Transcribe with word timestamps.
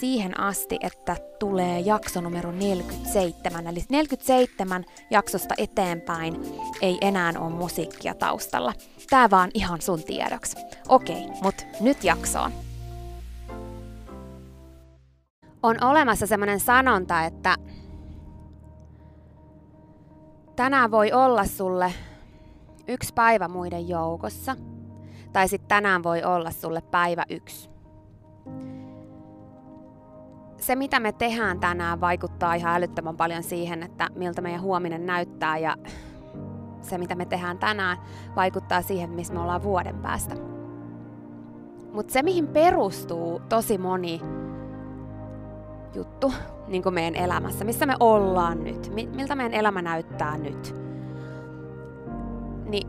siihen 0.00 0.40
asti, 0.40 0.78
että 0.80 1.16
tulee 1.38 1.80
jakso 1.80 2.20
numero 2.20 2.52
47. 2.52 3.66
Eli 3.66 3.80
47 3.88 4.84
jaksosta 5.10 5.54
eteenpäin 5.58 6.42
ei 6.82 6.98
enää 7.00 7.32
ole 7.38 7.50
musiikkia 7.50 8.14
taustalla. 8.14 8.72
Tää 9.10 9.30
vaan 9.30 9.50
ihan 9.54 9.80
sun 9.80 10.02
tiedoksi. 10.02 10.56
Okei, 10.88 11.26
mut 11.42 11.66
nyt 11.80 12.04
jaksoon. 12.04 12.52
On 15.62 15.84
olemassa 15.84 16.26
semmoinen 16.26 16.60
sanonta, 16.60 17.24
että 17.24 17.56
tänään 20.56 20.90
voi 20.90 21.12
olla 21.12 21.44
sulle 21.44 21.92
yksi 22.88 23.14
päivä 23.14 23.48
muiden 23.48 23.88
joukossa, 23.88 24.56
tai 25.32 25.48
sitten 25.48 25.68
tänään 25.68 26.02
voi 26.02 26.22
olla 26.22 26.50
sulle 26.50 26.80
päivä 26.80 27.24
yksi 27.30 27.74
se, 30.66 30.76
mitä 30.76 31.00
me 31.00 31.12
tehdään 31.12 31.60
tänään, 31.60 32.00
vaikuttaa 32.00 32.54
ihan 32.54 32.74
älyttömän 32.74 33.16
paljon 33.16 33.42
siihen, 33.42 33.82
että 33.82 34.08
miltä 34.14 34.40
meidän 34.40 34.60
huominen 34.60 35.06
näyttää 35.06 35.58
ja 35.58 35.76
se, 36.82 36.98
mitä 36.98 37.14
me 37.14 37.26
tehdään 37.26 37.58
tänään, 37.58 37.98
vaikuttaa 38.36 38.82
siihen, 38.82 39.10
missä 39.10 39.34
me 39.34 39.40
ollaan 39.40 39.62
vuoden 39.62 39.98
päästä. 39.98 40.34
Mutta 41.92 42.12
se, 42.12 42.22
mihin 42.22 42.48
perustuu 42.48 43.40
tosi 43.48 43.78
moni 43.78 44.20
juttu 45.94 46.32
niin 46.66 46.82
kuin 46.82 46.94
meidän 46.94 47.14
elämässä, 47.14 47.64
missä 47.64 47.86
me 47.86 47.96
ollaan 48.00 48.64
nyt, 48.64 48.92
miltä 48.94 49.34
meidän 49.34 49.54
elämä 49.54 49.82
näyttää 49.82 50.38
nyt, 50.38 50.74
niin 52.64 52.88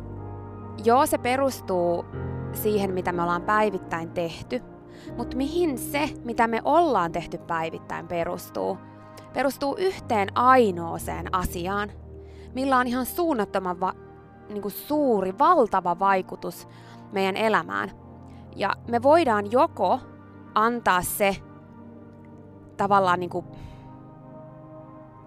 joo, 0.85 1.05
se 1.05 1.17
perustuu 1.17 2.05
siihen, 2.53 2.93
mitä 2.93 3.11
me 3.11 3.21
ollaan 3.21 3.41
päivittäin 3.41 4.11
tehty– 4.11 4.61
mutta 5.17 5.37
mihin 5.37 5.77
se, 5.77 6.09
mitä 6.23 6.47
me 6.47 6.61
ollaan 6.63 7.11
tehty 7.11 7.37
päivittäin, 7.37 8.07
perustuu? 8.07 8.77
Perustuu 9.33 9.75
yhteen 9.79 10.37
ainoaseen 10.37 11.35
asiaan, 11.35 11.91
millä 12.53 12.77
on 12.77 12.87
ihan 12.87 13.05
suunnattoman 13.05 13.79
va- 13.79 13.93
niin 14.49 14.61
kuin 14.61 14.71
suuri, 14.71 15.39
valtava 15.39 15.99
vaikutus 15.99 16.67
meidän 17.11 17.37
elämään. 17.37 17.91
Ja 18.55 18.73
me 18.87 19.03
voidaan 19.03 19.51
joko 19.51 19.99
antaa 20.55 21.01
se 21.01 21.35
tavallaan 22.77 23.19
niin 23.19 23.29
kuin 23.29 23.45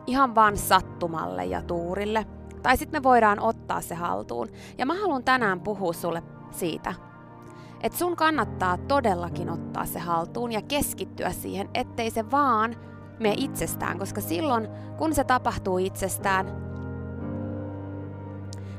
ihan 0.07 0.35
vaan 0.35 0.57
sattumalle 0.57 1.45
ja 1.45 1.63
tuurille, 1.63 2.27
tai 2.63 2.77
sitten 2.77 3.01
me 3.01 3.03
voidaan 3.03 3.41
ottaa 3.41 3.81
se 3.81 3.95
haltuun. 3.95 4.49
Ja 4.79 4.87
mä 4.87 4.95
haluan 4.95 5.25
tänään 5.25 5.61
puhua 5.61 5.93
sulle 5.93 6.23
siitä, 6.51 6.95
että 7.81 7.99
sun 7.99 8.17
kannattaa 8.17 8.77
todellakin 8.77 9.51
ottaa 9.51 9.87
se 9.87 9.99
haltuun 9.99 10.53
ja 10.53 10.63
keskittyä 10.63 11.31
siihen, 11.31 11.69
ettei 11.75 12.11
se 12.11 12.31
vaan 12.31 12.77
mene 13.21 13.35
itsestään, 13.39 13.99
koska 13.99 14.21
silloin, 14.21 14.69
kun 14.97 15.15
se 15.15 15.25
tapahtuu 15.25 15.79
itsestään, 15.79 16.47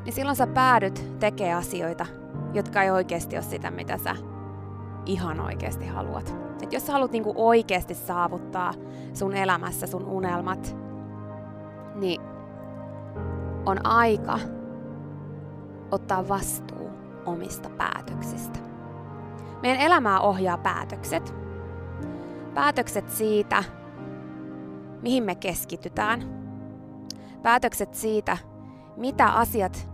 niin 0.06 0.14
silloin 0.14 0.36
sä 0.36 0.48
päädyt 0.48 1.20
tekemään 1.20 1.58
asioita, 1.58 2.06
jotka 2.54 2.84
ei 2.84 2.92
oikeasti 2.92 3.36
ole 3.36 3.44
sitä, 3.44 3.72
mitä 3.72 3.98
sä 3.98 4.16
ihan 5.06 5.40
oikeasti 5.40 5.88
haluat. 5.88 6.36
Et 6.62 6.74
jos 6.74 6.88
sä 6.88 6.94
haluat 6.94 7.12
niinku 7.12 7.34
oikeasti 7.36 7.94
saavuttaa 7.94 8.74
sun 9.14 9.36
elämässä 9.36 9.88
sun 9.88 10.06
unelmat, 10.06 10.78
niin 11.96 12.22
on 13.66 13.86
aika 13.86 14.40
ottaa 15.92 16.28
vastuu 16.28 16.90
omista 17.26 17.70
päätöksistä. 17.70 18.69
Meidän 19.62 19.82
elämää 19.82 20.20
ohjaa 20.20 20.58
päätökset. 20.58 21.36
Päätökset 22.54 23.10
siitä, 23.10 23.64
mihin 25.02 25.24
me 25.24 25.36
keskitytään. 25.36 26.40
Päätökset 27.42 27.94
siitä, 27.94 28.38
mitä 28.98 29.28
asiat, 29.28 29.90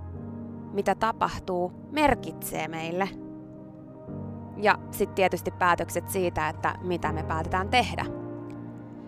mitä 0.73 0.95
tapahtuu, 0.95 1.71
merkitsee 1.91 2.67
meille. 2.67 3.09
Ja 4.57 4.77
sitten 4.91 5.15
tietysti 5.15 5.51
päätökset 5.51 6.09
siitä, 6.09 6.49
että 6.49 6.75
mitä 6.81 7.11
me 7.11 7.23
päätetään 7.23 7.69
tehdä. 7.69 8.05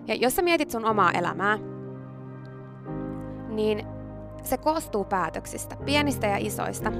Ja 0.08 0.16
jos 0.16 0.36
sä 0.36 0.42
mietit 0.42 0.72
sun 0.72 0.86
omaa 0.86 1.12
elämää, 1.12 1.58
niin 3.50 3.88
se 4.44 4.58
koostuu 4.58 5.06
päätöksistä, 5.06 5.76
pienistä 5.86 6.28
ja 6.28 6.38
isoista. 6.38 6.92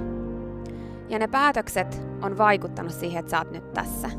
Ja 1.08 1.18
ne 1.18 1.26
päätökset 1.26 2.02
on 2.22 2.38
vaikuttanut 2.38 2.92
siihen, 2.92 3.20
että 3.20 3.30
sä 3.30 3.38
oot 3.38 3.50
nyt 3.50 3.72
tässä. 3.72 4.10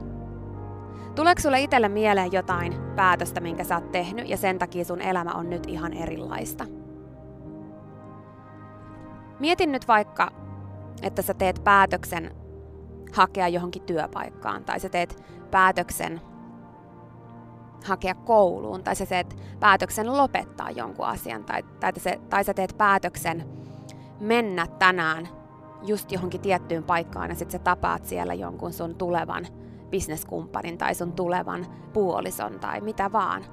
Tuleeko 1.16 1.42
sulle 1.42 1.62
itselle 1.62 1.90
mieleen 1.90 2.32
jotain 2.32 2.76
päätöstä, 2.96 3.40
minkä 3.40 3.64
sä 3.64 3.76
oot 3.76 3.92
tehnyt, 3.92 4.30
ja 4.30 4.38
sen 4.38 4.60
takia 4.60 4.86
sun 4.86 5.02
elämä 5.02 5.32
on 5.32 5.50
nyt 5.50 5.66
ihan 5.68 5.94
erilaista? 5.94 6.66
Mietin 9.40 9.72
nyt 9.72 9.88
vaikka, 9.88 10.32
että 11.02 11.22
sä 11.22 11.34
teet 11.34 11.64
päätöksen 11.64 12.36
hakea 13.14 13.48
johonkin 13.48 13.82
työpaikkaan, 13.82 14.64
tai 14.64 14.80
sä 14.80 14.90
teet 14.90 15.24
päätöksen 15.52 16.22
hakea 17.86 18.16
kouluun, 18.16 18.84
tai 18.84 18.96
sä 18.96 19.06
teet 19.06 19.38
päätöksen 19.60 20.18
lopettaa 20.18 20.72
jonkun 20.72 21.06
asian, 21.06 21.44
tai, 21.44 21.64
tai, 21.80 21.92
se, 21.98 22.20
tai 22.30 22.44
sä 22.44 22.54
teet 22.54 22.78
päätöksen 22.78 23.46
mennä 24.20 24.68
tänään 24.68 25.39
just 25.82 26.12
johonkin 26.12 26.42
tiettyyn 26.42 26.84
paikkaan, 26.84 27.30
ja 27.30 27.36
sitten 27.36 27.60
sä 27.60 27.64
tapaat 27.64 28.06
siellä 28.06 28.34
jonkun 28.34 28.74
sun 28.74 28.96
tulevan 28.96 29.48
bisneskumppanin 29.90 30.78
tai 30.78 30.96
sun 30.96 31.14
tulevan 31.14 31.66
puolison 31.94 32.60
tai 32.60 32.82
mitä 32.82 33.12
vaan. 33.12 33.46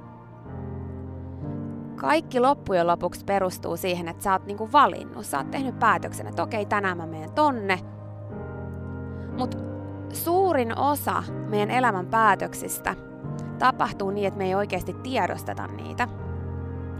Kaikki 1.96 2.40
loppujen 2.40 2.86
lopuksi 2.86 3.24
perustuu 3.24 3.76
siihen, 3.76 4.08
että 4.08 4.22
sä 4.22 4.32
oot 4.32 4.46
niinku 4.46 4.68
valinnut, 4.72 5.26
sä 5.26 5.38
oot 5.38 5.50
tehnyt 5.50 5.78
päätöksen, 5.78 6.26
että 6.26 6.42
okei, 6.42 6.66
tänään 6.66 6.96
mä 6.96 7.06
menen 7.06 7.32
tonne. 7.32 7.78
Mutta 9.38 9.58
suurin 10.12 10.78
osa 10.78 11.22
meidän 11.48 11.70
elämän 11.70 12.06
päätöksistä 12.06 12.94
tapahtuu 13.58 14.10
niin, 14.10 14.26
että 14.26 14.38
me 14.38 14.44
ei 14.44 14.54
oikeasti 14.54 14.92
tiedosteta 14.92 15.66
niitä. 15.66 16.08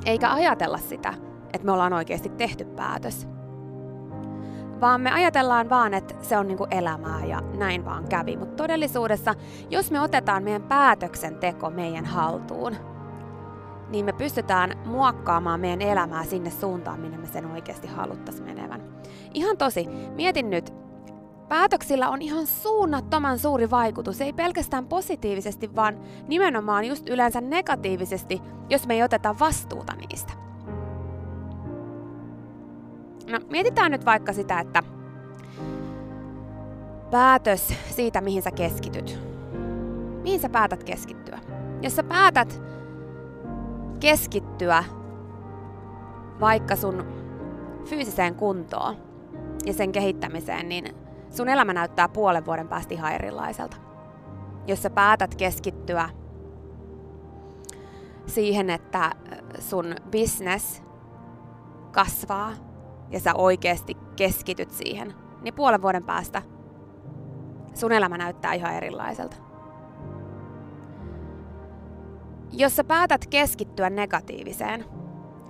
Eikä 0.07 0.33
ajatella 0.33 0.79
sitä, 0.79 1.15
että 1.53 1.65
me 1.67 1.73
ollaan 1.73 1.93
oikeasti 1.93 2.29
tehty 2.29 2.65
päätös. 2.65 3.29
Vaan 4.81 5.01
me 5.01 5.11
ajatellaan 5.11 5.71
vaan, 5.71 5.95
että 5.95 6.15
se 6.23 6.39
on 6.39 6.49
niinku 6.49 6.67
elämää 6.71 7.25
ja 7.25 7.43
näin 7.59 7.85
vaan 7.85 8.09
kävi. 8.09 8.37
Mutta 8.37 8.57
todellisuudessa, 8.57 9.35
jos 9.71 9.91
me 9.91 10.01
otetaan 10.01 10.43
meidän 10.43 10.63
päätöksenteko 10.63 11.71
meidän 11.71 12.05
haltuun, 12.05 12.77
niin 13.89 14.05
me 14.05 14.13
pystytään 14.13 14.79
muokkaamaan 14.85 15.61
meidän 15.61 15.83
elämää 15.83 16.25
sinne 16.25 16.51
suuntaan, 16.51 17.01
minne 17.01 17.19
me 17.19 17.27
sen 17.27 17.47
oikeasti 17.47 17.89
haluttaisiin 17.89 18.47
menevän. 18.47 18.83
Ihan 19.35 19.57
tosi, 19.57 19.87
mietin 20.17 20.51
nyt, 20.51 20.73
Päätöksillä 21.49 22.09
on 22.09 22.23
ihan 22.23 22.47
suunnattoman 22.47 23.39
suuri 23.39 23.71
vaikutus, 23.71 24.21
ei 24.21 24.33
pelkästään 24.33 24.87
positiivisesti, 24.87 25.77
vaan 25.77 26.01
nimenomaan 26.29 26.85
just 26.85 27.09
yleensä 27.09 27.41
negatiivisesti, 27.41 28.43
jos 28.69 28.87
me 28.87 28.95
ei 28.95 29.03
oteta 29.03 29.37
vastuuta 29.41 29.93
niistä. 29.97 30.46
No, 33.31 33.41
mietitään 33.51 33.93
nyt 33.93 34.05
vaikka 34.05 34.33
sitä, 34.33 34.61
että 34.61 34.83
päätös 37.11 37.75
siitä, 37.91 38.21
mihin 38.21 38.43
sä 38.43 38.51
keskityt. 38.51 39.21
Mihin 40.23 40.41
sä 40.41 40.49
päätät 40.49 40.85
keskittyä? 40.85 41.39
Jos 41.83 41.97
sä 41.97 42.03
päätät 42.03 42.63
keskittyä 44.01 44.85
vaikka 46.41 46.77
sun 46.77 47.05
fyysiseen 47.85 48.35
kuntoon 48.35 48.97
ja 49.67 49.73
sen 49.73 49.93
kehittämiseen, 49.93 50.69
niin 50.69 50.95
sun 51.31 51.49
elämä 51.49 51.73
näyttää 51.73 52.09
puolen 52.09 52.47
vuoden 52.47 52.69
päästä 52.69 52.95
ihan 52.95 53.13
erilaiselta. 53.13 53.77
Jos 54.67 54.83
sä 54.83 54.91
päätät 54.91 55.35
keskittyä 55.35 56.09
siihen, 58.27 58.71
että 58.71 59.11
sun 59.59 59.95
business 60.13 60.83
kasvaa 61.93 62.53
ja 63.11 63.21
sä 63.21 63.35
oikeasti 63.35 63.97
keskityt 64.17 64.71
siihen, 64.71 65.15
niin 65.43 65.55
puolen 65.55 65.83
vuoden 65.83 66.05
päästä 66.05 66.43
sun 67.75 67.93
elämä 67.93 68.19
näyttää 68.19 68.53
ihan 68.53 68.75
erilaiselta. 68.75 69.37
Jos 72.53 72.77
sä 72.77 72.85
päätät 72.85 73.27
keskittyä 73.27 73.91
negatiiviseen, 73.91 74.85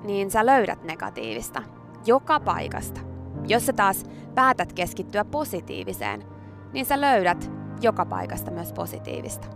niin 0.05 0.31
sä 0.31 0.47
löydät 0.47 0.85
negatiivista 0.85 1.63
joka 2.07 2.41
paikasta. 2.41 3.01
Jos 3.49 3.67
sä 3.67 3.73
taas 3.73 4.05
päätät 4.35 4.73
keskittyä 4.73 5.25
positiiviseen, 5.25 6.25
niin 6.73 6.87
sä 6.87 7.01
löydät 7.01 7.51
joka 7.81 8.07
paikasta 8.07 8.51
myös 8.51 8.73
positiivista. 8.73 9.47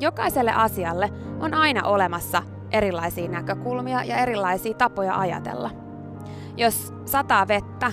Jokaiselle 0.00 0.52
asialle 0.52 1.10
on 1.40 1.54
aina 1.54 1.88
olemassa 1.88 2.42
erilaisia 2.70 3.28
näkökulmia 3.28 4.04
ja 4.04 4.16
erilaisia 4.16 4.74
tapoja 4.74 5.18
ajatella. 5.18 5.85
Jos 6.56 6.94
sataa 7.04 7.48
vettä, 7.48 7.92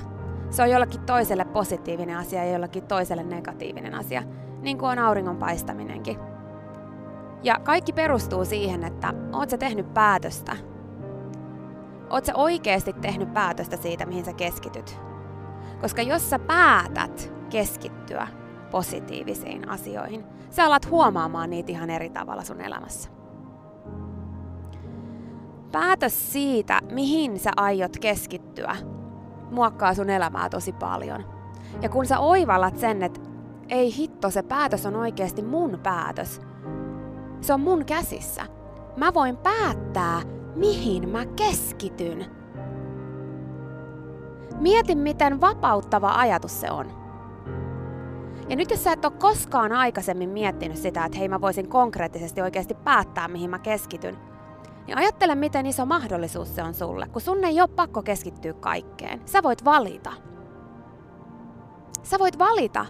se 0.49 0.61
on 0.61 0.69
jollakin 0.69 1.01
toiselle 1.01 1.45
positiivinen 1.45 2.17
asia 2.17 2.45
ja 2.45 2.51
jollakin 2.51 2.83
toiselle 2.83 3.23
negatiivinen 3.23 3.95
asia, 3.95 4.23
niin 4.61 4.77
kuin 4.77 4.89
on 4.91 4.99
auringon 4.99 5.37
paistaminenkin. 5.37 6.17
Ja 7.43 7.59
kaikki 7.63 7.93
perustuu 7.93 8.45
siihen, 8.45 8.83
että 8.83 9.13
oot 9.33 9.49
sä 9.49 9.57
tehnyt 9.57 9.93
päätöstä. 9.93 10.55
Oot 12.09 12.25
sä 12.25 12.35
oikeasti 12.35 12.93
tehnyt 12.93 13.33
päätöstä 13.33 13.77
siitä, 13.77 14.05
mihin 14.05 14.25
sä 14.25 14.33
keskityt. 14.33 14.99
Koska 15.81 16.01
jos 16.01 16.29
sä 16.29 16.39
päätät 16.39 17.33
keskittyä 17.49 18.27
positiivisiin 18.71 19.69
asioihin, 19.69 20.25
sä 20.49 20.65
alat 20.65 20.89
huomaamaan 20.89 21.49
niitä 21.49 21.71
ihan 21.71 21.89
eri 21.89 22.09
tavalla 22.09 22.43
sun 22.43 22.61
elämässä. 22.61 23.12
Päätös 25.73 26.33
siitä, 26.33 26.79
mihin 26.91 27.39
sä 27.39 27.51
aiot 27.57 27.97
keskittyä, 27.97 28.75
muokkaa 29.51 29.93
sun 29.93 30.09
elämää 30.09 30.49
tosi 30.49 30.71
paljon. 30.71 31.25
Ja 31.81 31.89
kun 31.89 32.05
sä 32.05 32.19
oivallat 32.19 32.77
sen, 32.77 33.03
että 33.03 33.21
ei 33.69 33.95
hitto, 33.95 34.29
se 34.29 34.41
päätös 34.41 34.85
on 34.85 34.95
oikeasti 34.95 35.41
mun 35.41 35.79
päätös. 35.83 36.41
Se 37.41 37.53
on 37.53 37.61
mun 37.61 37.85
käsissä. 37.85 38.45
Mä 38.97 39.13
voin 39.13 39.37
päättää, 39.37 40.21
mihin 40.55 41.09
mä 41.09 41.25
keskityn 41.25 42.25
Mieti, 44.59 44.95
miten 44.95 45.41
vapauttava 45.41 46.13
ajatus 46.15 46.61
se 46.61 46.71
on. 46.71 46.91
Ja 48.49 48.55
nyt 48.55 48.71
jos 48.71 48.83
sä 48.83 48.91
et 48.91 49.05
ole 49.05 49.13
koskaan 49.19 49.71
aikaisemmin 49.71 50.29
miettinyt 50.29 50.77
sitä, 50.77 51.05
että 51.05 51.17
hei 51.17 51.29
mä 51.29 51.41
voisin 51.41 51.69
konkreettisesti 51.69 52.41
oikeasti 52.41 52.73
päättää, 52.73 53.27
mihin 53.27 53.49
mä 53.49 53.59
keskityn, 53.59 54.17
niin 54.87 54.97
ajattele, 54.97 55.35
miten 55.35 55.65
iso 55.65 55.85
mahdollisuus 55.85 56.55
se 56.55 56.63
on 56.63 56.73
sulle, 56.73 57.07
kun 57.07 57.21
sun 57.21 57.43
ei 57.43 57.61
ole 57.61 57.67
pakko 57.67 58.03
keskittyä 58.03 58.53
kaikkeen. 58.53 59.21
Sä 59.25 59.43
voit 59.43 59.65
valita. 59.65 60.13
Sä 62.03 62.19
voit 62.19 62.39
valita. 62.39 62.85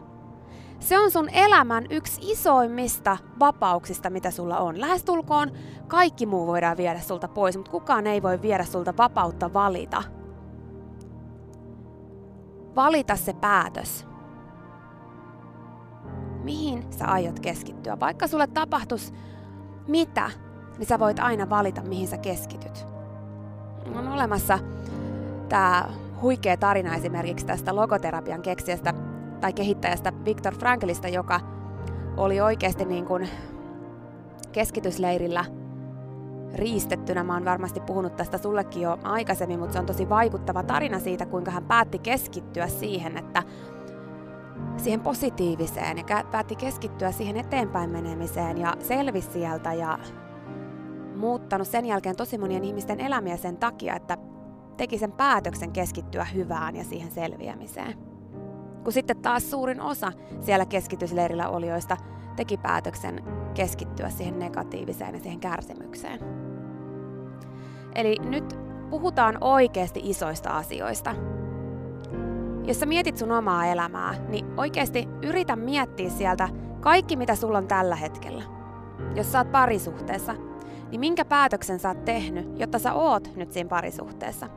Se 0.79 0.99
on 0.99 1.11
sun 1.11 1.29
elämän 1.29 1.85
yksi 1.89 2.31
isoimmista 2.31 3.17
vapauksista, 3.39 4.09
mitä 4.09 4.31
sulla 4.31 4.57
on. 4.57 4.81
Lähestulkoon 4.81 5.51
kaikki 5.87 6.25
muu 6.25 6.47
voidaan 6.47 6.77
viedä 6.77 6.99
sulta 6.99 7.27
pois, 7.27 7.57
mutta 7.57 7.71
kukaan 7.71 8.07
ei 8.07 8.23
voi 8.23 8.41
viedä 8.41 8.63
sulta 8.63 8.93
vapautta 8.97 9.53
valita 9.53 10.03
valita 12.75 13.15
se 13.15 13.33
päätös. 13.33 14.07
Mihin 16.43 16.93
sä 16.93 17.05
aiot 17.05 17.39
keskittyä? 17.39 17.99
Vaikka 17.99 18.27
sulle 18.27 18.47
tapahtus 18.47 19.13
mitä, 19.87 20.31
niin 20.77 20.87
sä 20.87 20.99
voit 20.99 21.19
aina 21.19 21.49
valita, 21.49 21.81
mihin 21.81 22.07
sä 22.07 22.17
keskityt. 22.17 22.85
On 23.95 24.07
olemassa 24.07 24.59
tämä 25.49 25.89
huikea 26.21 26.57
tarina 26.57 26.95
esimerkiksi 26.95 27.45
tästä 27.45 27.75
logoterapian 27.75 28.41
keksijästä 28.41 28.93
tai 29.41 29.53
kehittäjästä 29.53 30.13
Viktor 30.25 30.55
Franklista, 30.55 31.07
joka 31.07 31.39
oli 32.17 32.41
oikeasti 32.41 32.85
niin 32.85 33.05
kuin 33.05 33.29
keskitysleirillä– 34.51 35.45
riistettynä. 36.53 37.23
Mä 37.23 37.33
oon 37.33 37.45
varmasti 37.45 37.79
puhunut 37.79 38.15
tästä 38.15 38.37
sullekin 38.37 38.81
jo 38.81 38.99
aikaisemmin, 39.03 39.59
mutta 39.59 39.73
se 39.73 39.79
on 39.79 39.85
tosi 39.85 40.09
vaikuttava 40.09 40.63
tarina 40.63 40.99
siitä, 40.99 41.25
kuinka 41.25 41.51
hän 41.51 41.65
päätti 41.65 41.99
keskittyä 41.99 42.67
siihen, 42.67 43.17
että 43.17 43.43
siihen 44.77 44.99
positiiviseen 44.99 45.97
ja 45.97 46.23
päätti 46.31 46.55
keskittyä 46.55 47.11
siihen 47.11 47.37
eteenpäin 47.37 47.89
menemiseen 47.89 48.57
ja 48.57 48.75
selvisi 48.79 49.31
sieltä 49.31 49.73
ja 49.73 49.99
muuttanut 51.23 51.67
sen 51.67 51.85
jälkeen 51.85 52.15
tosi 52.15 52.37
monien 52.37 52.63
ihmisten 52.63 52.99
elämiä 52.99 53.37
sen 53.37 53.57
takia, 53.57 53.95
että 53.95 54.17
teki 54.77 54.97
sen 54.97 55.11
päätöksen 55.11 55.71
keskittyä 55.71 56.23
hyvään 56.25 56.75
ja 56.75 56.83
siihen 56.83 57.11
selviämiseen. 57.11 57.93
Kun 58.83 58.93
sitten 58.93 59.21
taas 59.21 59.51
suurin 59.51 59.81
osa 59.81 60.11
siellä 60.41 60.65
keskitysleirillä 60.65 61.49
olijoista 61.49 61.97
teki 62.35 62.57
päätöksen 62.57 63.23
keskittyä 63.53 64.09
siihen 64.09 64.39
negatiiviseen 64.39 65.15
ja 65.15 65.21
siihen 65.21 65.39
kärsimykseen. 65.39 66.19
Eli 67.95 68.15
nyt 68.23 68.59
puhutaan 68.89 69.37
oikeasti 69.41 69.99
isoista 70.03 70.49
asioista. 70.49 71.15
Jos 72.63 72.79
sä 72.79 72.85
mietit 72.85 73.17
sun 73.17 73.31
omaa 73.31 73.65
elämää, 73.65 74.15
niin 74.29 74.45
oikeasti 74.59 75.07
yritä 75.21 75.55
miettiä 75.55 76.09
sieltä 76.09 76.49
Kaikki 76.83 77.15
mitä 77.15 77.35
sulla 77.35 77.57
on 77.57 77.67
tällä 77.67 77.95
hetkellä, 77.95 78.43
jos 79.15 79.31
sä 79.31 79.37
oot 79.37 79.51
parisuhteessa, 79.51 80.35
niin 80.93 80.99
minkä 80.99 81.25
päätöksen 81.25 81.79
sä 81.79 81.87
oot 81.87 82.05
tehnyt, 82.05 82.59
jotta 82.59 82.79
sä 82.79 82.93
oot 82.93 83.35
nyt 83.35 83.51
siinä 83.51 83.69
parisuhteessa? 83.69 84.49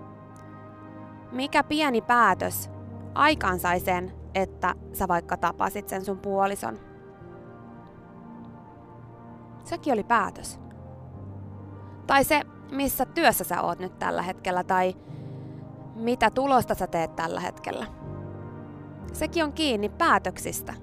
Mikä 1.32 1.64
pieni 1.64 2.02
päätös 2.02 2.70
aikaansai 3.14 3.80
sen, 3.80 4.12
että 4.34 4.74
sä 4.92 5.08
vaikka 5.08 5.36
tapasit 5.36 5.88
sen 5.88 6.04
sun 6.04 6.18
puolison? 6.18 6.78
Sekin 9.64 9.92
oli 9.92 10.04
päätös. 10.04 10.60
Tai 12.06 12.24
se, 12.24 12.42
missä 12.70 13.06
työssä 13.06 13.44
sä 13.44 13.62
oot 13.62 13.78
nyt 13.78 13.98
tällä 13.98 14.22
hetkellä, 14.22 14.64
tai 14.64 14.94
mitä 15.94 16.30
tulosta 16.30 16.74
sä 16.74 16.86
teet 16.86 17.16
tällä 17.16 17.40
hetkellä. 17.40 17.86
Sekin 19.12 19.44
on 19.44 19.52
kiinni 19.52 19.88
päätöksistä. 19.88 20.74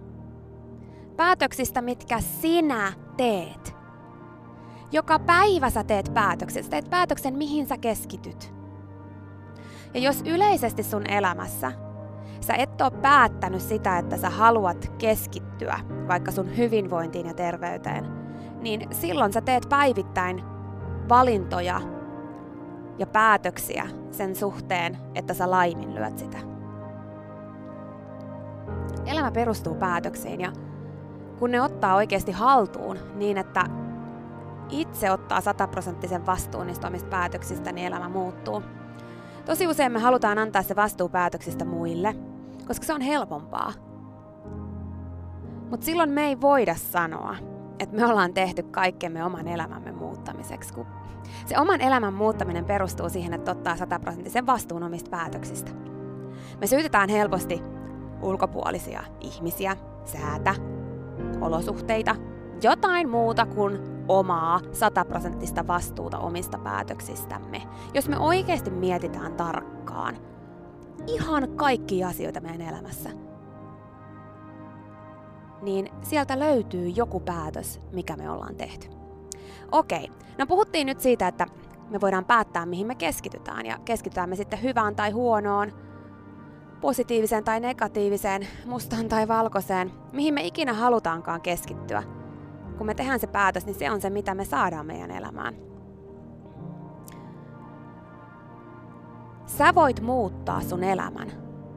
Päätöksistä, 1.16 1.82
mitkä 1.82 2.20
sinä 2.20 2.94
teet. 3.18 3.83
Joka 4.94 5.20
päivä 5.20 5.70
sä 5.70 5.84
teet 5.84 6.14
päätöksen. 6.14 6.64
Sä 6.64 6.70
teet 6.70 6.90
päätöksen, 6.90 7.38
mihin 7.38 7.68
sä 7.68 7.78
keskityt. 7.78 8.54
Ja 9.94 10.00
jos 10.00 10.22
yleisesti 10.26 10.84
sun 10.84 11.10
elämässä 11.10 11.72
sä 12.42 12.54
et 12.54 12.82
ole 12.82 12.92
päättänyt 12.92 13.62
sitä, 13.62 13.98
että 13.98 14.18
sä 14.18 14.30
haluat 14.30 14.92
keskittyä 14.98 15.80
vaikka 16.08 16.32
sun 16.32 16.58
hyvinvointiin 16.58 17.28
ja 17.28 17.34
terveyteen, 17.34 18.06
niin 18.62 18.88
silloin 18.92 19.34
sä 19.34 19.42
teet 19.42 19.70
päivittäin 19.70 20.44
valintoja 21.10 21.82
ja 22.98 23.08
päätöksiä 23.08 23.90
sen 24.12 24.36
suhteen, 24.36 24.98
että 25.16 25.34
sä 25.34 25.52
laiminlyöt 25.52 26.18
sitä. 26.18 26.38
Elämä 29.06 29.32
perustuu 29.32 29.76
päätöksiin 29.76 30.42
ja 30.42 30.52
kun 31.40 31.52
ne 31.52 31.62
ottaa 31.62 31.96
oikeasti 31.96 32.32
haltuun 32.32 32.98
niin, 33.16 33.38
että 33.38 33.83
itse 34.82 35.12
ottaa 35.12 35.42
sataprosenttisen 35.42 36.26
vastuun 36.26 36.68
niistä 36.68 36.88
omista 36.88 37.10
päätöksistä, 37.10 37.72
niin 37.72 37.88
elämä 37.88 38.10
muuttuu. 38.10 38.64
Tosi 39.46 39.68
usein 39.68 39.92
me 39.92 40.00
halutaan 40.00 40.38
antaa 40.38 40.64
se 40.64 40.76
vastuu 40.76 41.10
päätöksistä 41.10 41.66
muille, 41.66 42.16
koska 42.68 42.86
se 42.86 42.94
on 42.94 43.02
helpompaa. 43.02 43.74
Mutta 45.70 45.86
silloin 45.86 46.10
me 46.10 46.28
ei 46.28 46.42
voida 46.42 46.76
sanoa, 46.76 47.36
että 47.80 47.96
me 47.96 48.06
ollaan 48.06 48.34
tehty 48.34 48.64
kaikkemme 48.64 49.24
oman 49.24 49.48
elämämme 49.48 49.92
muuttamiseksi, 49.92 50.74
kun 50.74 50.86
se 51.46 51.60
oman 51.60 51.82
elämän 51.82 52.14
muuttaminen 52.14 52.66
perustuu 52.66 53.10
siihen, 53.10 53.34
että 53.34 53.52
ottaa 53.52 53.78
sataprosenttisen 53.78 54.46
vastuun 54.46 54.84
omista 54.84 55.10
päätöksistä. 55.10 55.72
Me 56.62 56.68
syytetään 56.68 57.10
helposti 57.10 57.62
ulkopuolisia 58.22 59.04
ihmisiä, 59.20 59.78
säätä, 60.06 60.56
olosuhteita, 61.42 62.16
jotain 62.64 63.10
muuta 63.10 63.46
kuin 63.46 63.93
omaa 64.08 64.62
sataprosenttista 64.72 65.68
vastuuta 65.68 66.20
omista 66.20 66.58
päätöksistämme. 66.58 67.62
Jos 67.94 68.10
me 68.10 68.20
oikeasti 68.20 68.72
mietitään 68.72 69.34
tarkkaan 69.34 70.18
ihan 71.08 71.50
kaikki 71.56 72.04
asioita 72.04 72.42
meidän 72.42 72.68
elämässä, 72.68 73.10
niin 75.62 75.90
sieltä 76.02 76.40
löytyy 76.40 76.88
joku 76.88 77.20
päätös, 77.20 77.82
mikä 77.92 78.16
me 78.16 78.30
ollaan 78.30 78.56
tehty. 78.56 78.88
Okei, 79.72 80.12
no 80.38 80.46
puhuttiin 80.46 80.88
nyt 80.88 81.00
siitä, 81.00 81.28
että 81.28 81.46
me 81.90 82.02
voidaan 82.02 82.26
päättää, 82.26 82.66
mihin 82.66 82.88
me 82.88 82.96
keskitytään, 82.96 83.66
ja 83.66 83.78
keskitytään 83.86 84.30
me 84.30 84.36
sitten 84.36 84.64
hyvään 84.64 84.96
tai 84.96 85.12
huonoon, 85.12 85.72
positiiviseen 86.82 87.44
tai 87.44 87.60
negatiiviseen, 87.60 88.48
mustaan 88.66 89.10
tai 89.10 89.28
valkoiseen, 89.28 89.92
mihin 90.12 90.34
me 90.34 90.44
ikinä 90.44 90.74
halutaankaan 90.74 91.42
keskittyä. 91.42 92.04
Kun 92.78 92.88
me 92.88 92.94
tehdään 92.94 93.20
se 93.20 93.28
päätös, 93.28 93.66
niin 93.66 93.76
se 93.76 93.92
on 93.92 94.02
se, 94.02 94.10
mitä 94.10 94.36
me 94.36 94.46
saadaan 94.46 94.86
meidän 94.86 95.12
elämään. 95.12 95.56
Sä 99.46 99.76
voit 99.76 100.02
muuttaa 100.02 100.62
sun 100.62 100.84
elämän 100.84 101.32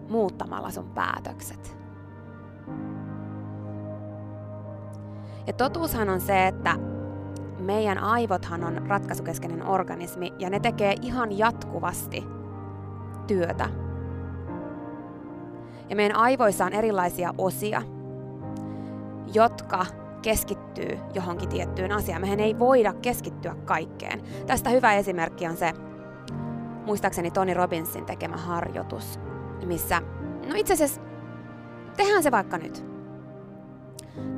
muuttamalla 0.08 0.70
sun 0.70 0.90
päätökset. 0.94 1.76
Ja 5.46 5.52
totuushan 5.52 6.08
on 6.08 6.20
se, 6.20 6.46
että 6.46 6.76
meidän 7.58 7.98
aivothan 7.98 8.64
on 8.64 8.88
ratkaisukeskeinen 8.88 9.66
organismi 9.66 10.32
ja 10.38 10.50
ne 10.50 10.60
tekee 10.60 10.94
ihan 11.02 11.38
jatkuvasti 11.38 12.24
työtä. 13.26 13.68
Ja 15.90 15.96
meidän 15.96 16.16
aivoissa 16.16 16.64
on 16.64 16.72
erilaisia 16.72 17.34
osia, 17.38 17.82
jotka 19.34 19.86
keskittyy 20.26 20.98
johonkin 21.14 21.48
tiettyyn 21.48 21.92
asiaan. 21.92 22.20
Mehän 22.20 22.40
ei 22.40 22.58
voida 22.58 22.92
keskittyä 22.92 23.54
kaikkeen. 23.64 24.22
Tästä 24.46 24.70
hyvä 24.70 24.94
esimerkki 24.94 25.46
on 25.46 25.56
se, 25.56 25.72
muistaakseni 26.86 27.30
Tony 27.30 27.54
Robbinsin 27.54 28.06
tekemä 28.06 28.36
harjoitus, 28.36 29.20
missä, 29.66 30.00
no 30.48 30.54
itse 30.56 30.72
asiassa, 30.72 31.00
tehdään 31.96 32.22
se 32.22 32.30
vaikka 32.30 32.58
nyt. 32.58 32.86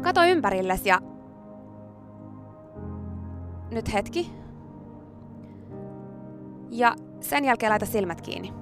Kato 0.03 0.25
ympärillesi 0.25 0.89
ja 0.89 1.01
nyt 3.71 3.93
hetki. 3.93 4.33
Ja 6.71 6.95
sen 7.21 7.45
jälkeen 7.45 7.71
laita 7.71 7.87
silmät 7.87 8.21
kiinni. 8.21 8.53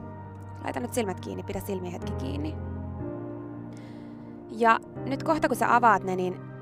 Laita 0.65 0.81
nyt 0.81 0.93
silmät 0.93 1.21
kiinni, 1.21 1.43
pidä 1.43 1.61
silmiä 1.61 1.91
hetki 1.91 2.13
kiinni. 2.13 2.55
Ja 4.51 4.79
nyt 5.05 5.23
kohta 5.23 5.49
kun 5.49 5.57
sä 5.57 5.75
avaat 5.75 6.05
ne, 6.05 6.17
niin 6.17 6.56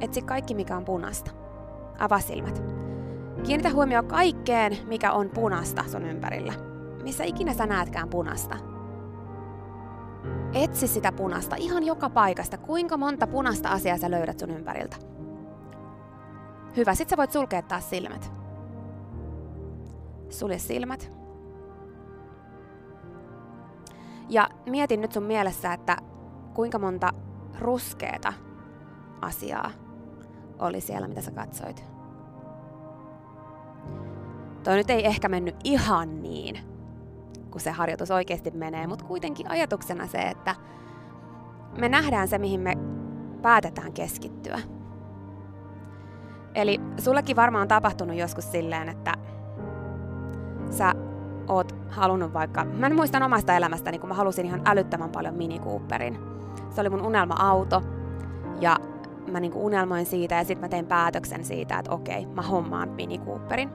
etsi 0.00 0.22
kaikki 0.22 0.54
mikä 0.54 0.76
on 0.76 0.84
punasta. 0.84 1.30
Avaa 1.98 2.20
silmät. 2.20 2.62
Kiinnitä 3.44 3.70
huomio 3.70 4.02
kaikkeen, 4.02 4.76
mikä 4.86 5.12
on 5.12 5.30
punasta 5.30 5.84
sun 5.88 6.02
ympärillä. 6.02 6.52
Missä 7.02 7.24
ikinä 7.24 7.54
sä 7.54 7.66
näetkään 7.66 8.08
punasta. 8.08 8.56
Etsi 10.52 10.88
sitä 10.88 11.12
punasta 11.12 11.56
ihan 11.56 11.84
joka 11.84 12.10
paikasta. 12.10 12.58
Kuinka 12.58 12.96
monta 12.96 13.26
punasta 13.26 13.68
asiaa 13.68 13.98
sä 13.98 14.10
löydät 14.10 14.38
sun 14.38 14.50
ympäriltä. 14.50 14.96
Hyvä, 16.76 16.94
sit 16.94 17.08
sä 17.08 17.16
voit 17.16 17.32
sulkea 17.32 17.62
taas 17.62 17.90
silmät. 17.90 18.32
Sulje 20.28 20.58
silmät. 20.58 21.12
Ja 24.28 24.48
mietin 24.66 25.00
nyt 25.00 25.12
sun 25.12 25.22
mielessä, 25.22 25.72
että 25.72 25.96
kuinka 26.54 26.78
monta 26.78 27.12
ruskeeta 27.58 28.32
asiaa 29.20 29.70
oli 30.58 30.80
siellä, 30.80 31.08
mitä 31.08 31.20
sä 31.20 31.30
katsoit. 31.30 31.84
Toi 34.64 34.76
nyt 34.76 34.90
ei 34.90 35.06
ehkä 35.06 35.28
mennyt 35.28 35.56
ihan 35.64 36.22
niin, 36.22 36.58
kun 37.50 37.60
se 37.60 37.70
harjoitus 37.70 38.10
oikeasti 38.10 38.50
menee, 38.50 38.86
mutta 38.86 39.04
kuitenkin 39.04 39.50
ajatuksena 39.50 40.06
se, 40.06 40.18
että 40.18 40.54
me 41.78 41.88
nähdään 41.88 42.28
se, 42.28 42.38
mihin 42.38 42.60
me 42.60 42.74
päätetään 43.42 43.92
keskittyä. 43.92 44.58
Eli 46.54 46.80
sullekin 46.98 47.36
varmaan 47.36 47.62
on 47.62 47.68
tapahtunut 47.68 48.16
joskus 48.16 48.52
silleen, 48.52 48.88
että 48.88 49.12
sä 50.70 50.92
oot 51.48 51.76
halunnut 51.88 52.32
vaikka, 52.32 52.64
mä 52.64 52.86
en 52.86 52.96
muistan 52.96 53.22
omasta 53.22 53.56
elämästäni, 53.56 53.98
kun 53.98 54.08
mä 54.08 54.14
halusin 54.14 54.46
ihan 54.46 54.62
älyttömän 54.64 55.10
paljon 55.10 55.34
Mini 55.34 55.58
Cooperin. 55.58 56.18
Se 56.70 56.80
oli 56.80 56.90
mun 56.90 57.06
unelma-auto 57.06 57.82
ja 58.60 58.76
mä 59.32 59.40
niinku 59.40 59.66
unelmoin 59.66 60.06
siitä 60.06 60.34
ja 60.34 60.44
sitten 60.44 60.64
mä 60.64 60.68
tein 60.68 60.86
päätöksen 60.86 61.44
siitä, 61.44 61.78
että 61.78 61.92
okei, 61.92 62.26
mä 62.26 62.42
hommaan 62.42 62.88
Mini 62.88 63.18
Cooperin. 63.18 63.70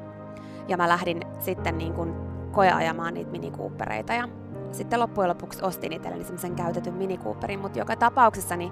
Ja 0.68 0.78
mä 0.78 0.90
lähdin 0.90 1.22
sitten 1.40 1.78
niinku 1.78 2.08
koeajamaan 2.52 3.14
niitä 3.14 3.32
Mini 3.32 3.52
Coopereita 3.52 4.14
ja 4.14 4.28
sitten 4.72 5.00
loppujen 5.00 5.30
lopuksi 5.30 5.66
ostin 5.66 5.94
itselleni 5.94 6.24
semmoisen 6.24 6.56
käytetyn 6.56 6.94
Mini 6.94 7.18
Cooperin, 7.18 7.60
mutta 7.60 7.80
joka 7.80 7.96
tapauksessa 7.96 8.56
niin 8.56 8.72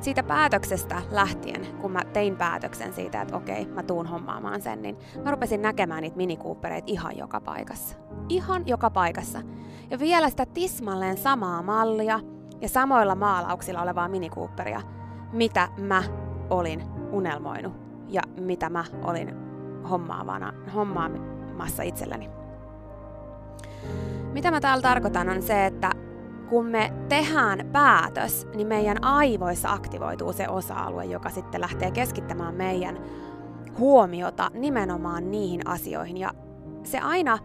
siitä 0.00 0.22
päätöksestä 0.22 1.02
lähtien, 1.10 1.66
kun 1.80 1.92
mä 1.92 2.04
tein 2.12 2.36
päätöksen 2.36 2.92
siitä, 2.92 3.22
että 3.22 3.36
okei, 3.36 3.66
mä 3.66 3.82
tuun 3.82 4.06
hommaamaan 4.06 4.62
sen, 4.62 4.82
niin 4.82 4.98
mä 5.24 5.30
rupesin 5.30 5.62
näkemään 5.62 6.02
niitä 6.02 6.16
minikuupereita 6.16 6.86
ihan 6.86 7.18
joka 7.18 7.40
paikassa. 7.40 7.96
Ihan 8.28 8.66
joka 8.66 8.90
paikassa. 8.90 9.38
Ja 9.90 9.98
vielä 9.98 10.30
sitä 10.30 10.46
tismalleen 10.46 11.16
samaa 11.16 11.62
mallia 11.62 12.20
ja 12.60 12.68
samoilla 12.68 13.14
maalauksilla 13.14 13.82
olevaa 13.82 14.08
minikuuperia, 14.08 14.80
mitä 15.32 15.68
mä 15.76 16.02
olin 16.50 16.82
unelmoinut 17.12 17.72
ja 18.08 18.22
mitä 18.40 18.70
mä 18.70 18.84
olin 19.02 19.34
hommaavana, 19.90 20.52
hommaamassa 20.74 21.82
itselleni. 21.82 22.30
Mitä 24.32 24.50
mä 24.50 24.60
täällä 24.60 24.82
tarkoitan 24.82 25.28
on 25.28 25.42
se, 25.42 25.66
että 25.66 25.90
kun 26.48 26.66
me 26.66 26.92
tehdään 27.08 27.68
päätös, 27.72 28.46
niin 28.54 28.66
meidän 28.66 29.04
aivoissa 29.04 29.72
aktivoituu 29.72 30.32
se 30.32 30.48
osa-alue, 30.48 31.04
joka 31.04 31.30
sitten 31.30 31.60
lähtee 31.60 31.90
keskittämään 31.90 32.54
meidän 32.54 32.98
huomiota 33.78 34.50
nimenomaan 34.54 35.30
niihin 35.30 35.68
asioihin. 35.68 36.16
Ja 36.16 36.34
se 36.82 36.98
aina 36.98 37.38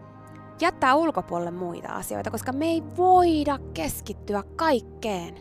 jättää 0.60 0.94
ulkopuolelle 0.94 1.50
muita 1.50 1.88
asioita, 1.88 2.30
koska 2.30 2.52
me 2.52 2.66
ei 2.66 2.82
voida 2.96 3.58
keskittyä 3.74 4.42
kaikkeen. 4.56 5.34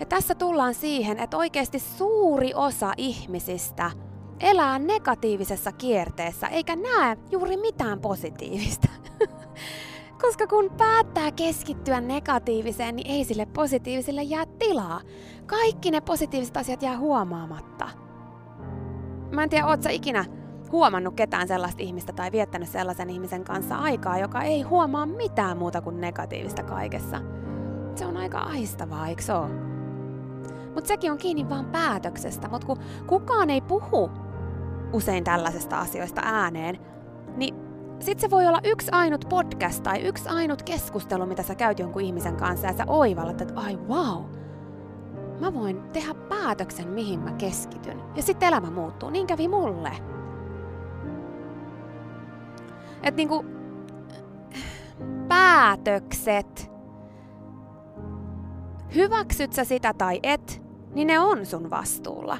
Ja 0.00 0.06
tässä 0.06 0.34
tullaan 0.34 0.74
siihen, 0.74 1.18
että 1.18 1.36
oikeasti 1.36 1.78
suuri 1.78 2.54
osa 2.54 2.92
ihmisistä 2.96 3.90
elää 4.40 4.78
negatiivisessa 4.78 5.72
kierteessä 5.72 6.46
eikä 6.46 6.76
näe 6.76 7.16
juuri 7.30 7.56
mitään 7.56 8.00
positiivista. 8.00 8.88
Koska 10.22 10.46
kun 10.46 10.70
päättää 10.78 11.32
keskittyä 11.32 12.00
negatiiviseen, 12.00 12.96
niin 12.96 13.10
ei 13.10 13.24
sille 13.24 13.46
positiiviselle 13.46 14.22
jää 14.22 14.46
tilaa. 14.58 15.00
Kaikki 15.46 15.90
ne 15.90 16.00
positiiviset 16.00 16.56
asiat 16.56 16.82
jää 16.82 16.98
huomaamatta. 16.98 17.88
Mä 19.30 19.42
en 19.42 19.50
tiedä, 19.50 19.66
oot 19.66 19.82
sä 19.82 19.90
ikinä 19.90 20.24
huomannut 20.72 21.14
ketään 21.14 21.48
sellaista 21.48 21.82
ihmistä 21.82 22.12
tai 22.12 22.32
viettänyt 22.32 22.68
sellaisen 22.68 23.10
ihmisen 23.10 23.44
kanssa 23.44 23.76
aikaa, 23.76 24.18
joka 24.18 24.42
ei 24.42 24.62
huomaa 24.62 25.06
mitään 25.06 25.58
muuta 25.58 25.80
kuin 25.80 26.00
negatiivista 26.00 26.62
kaikessa. 26.62 27.20
Se 27.94 28.06
on 28.06 28.16
aika 28.16 28.38
aistavaa, 28.38 29.08
eikö 29.08 29.22
se 29.22 29.32
Mutta 30.74 30.88
sekin 30.88 31.12
on 31.12 31.18
kiinni 31.18 31.48
vaan 31.48 31.66
päätöksestä, 31.66 32.48
mutta 32.48 32.66
kun 32.66 32.78
kukaan 33.06 33.50
ei 33.50 33.60
puhu 33.60 34.10
usein 34.92 35.24
tällaisesta 35.24 35.78
asioista 35.78 36.20
ääneen, 36.24 36.78
niin 37.36 37.54
sitten 37.98 38.20
se 38.20 38.30
voi 38.30 38.46
olla 38.46 38.60
yksi 38.64 38.88
ainut 38.92 39.24
podcast 39.28 39.82
tai 39.82 40.00
yksi 40.02 40.28
ainut 40.28 40.62
keskustelu, 40.62 41.26
mitä 41.26 41.42
sä 41.42 41.54
käyt 41.54 41.78
jonkun 41.78 42.02
ihmisen 42.02 42.36
kanssa 42.36 42.66
ja 42.66 42.72
sä 42.72 42.84
oivallat, 42.86 43.40
että 43.40 43.60
ai 43.60 43.78
wow, 43.88 44.24
mä 45.40 45.54
voin 45.54 45.82
tehdä 45.92 46.14
päätöksen, 46.14 46.88
mihin 46.88 47.20
mä 47.20 47.32
keskityn. 47.32 48.02
Ja 48.16 48.22
sitten 48.22 48.48
elämä 48.48 48.70
muuttuu. 48.70 49.10
Niin 49.10 49.26
kävi 49.26 49.48
mulle. 49.48 49.92
Että 53.02 53.16
niinku, 53.16 53.44
päätökset, 55.28 56.70
hyväksyt 58.94 59.52
sä 59.52 59.64
sitä 59.64 59.94
tai 59.94 60.20
et, 60.22 60.62
niin 60.94 61.06
ne 61.06 61.20
on 61.20 61.46
sun 61.46 61.70
vastuulla. 61.70 62.38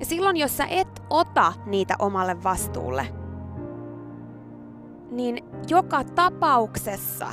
Ja 0.00 0.06
silloin, 0.06 0.36
jos 0.36 0.56
sä 0.56 0.66
et 0.70 1.02
ota 1.10 1.52
niitä 1.66 1.94
omalle 1.98 2.42
vastuulle, 2.44 3.06
niin 5.10 5.44
joka 5.68 6.04
tapauksessa 6.04 7.26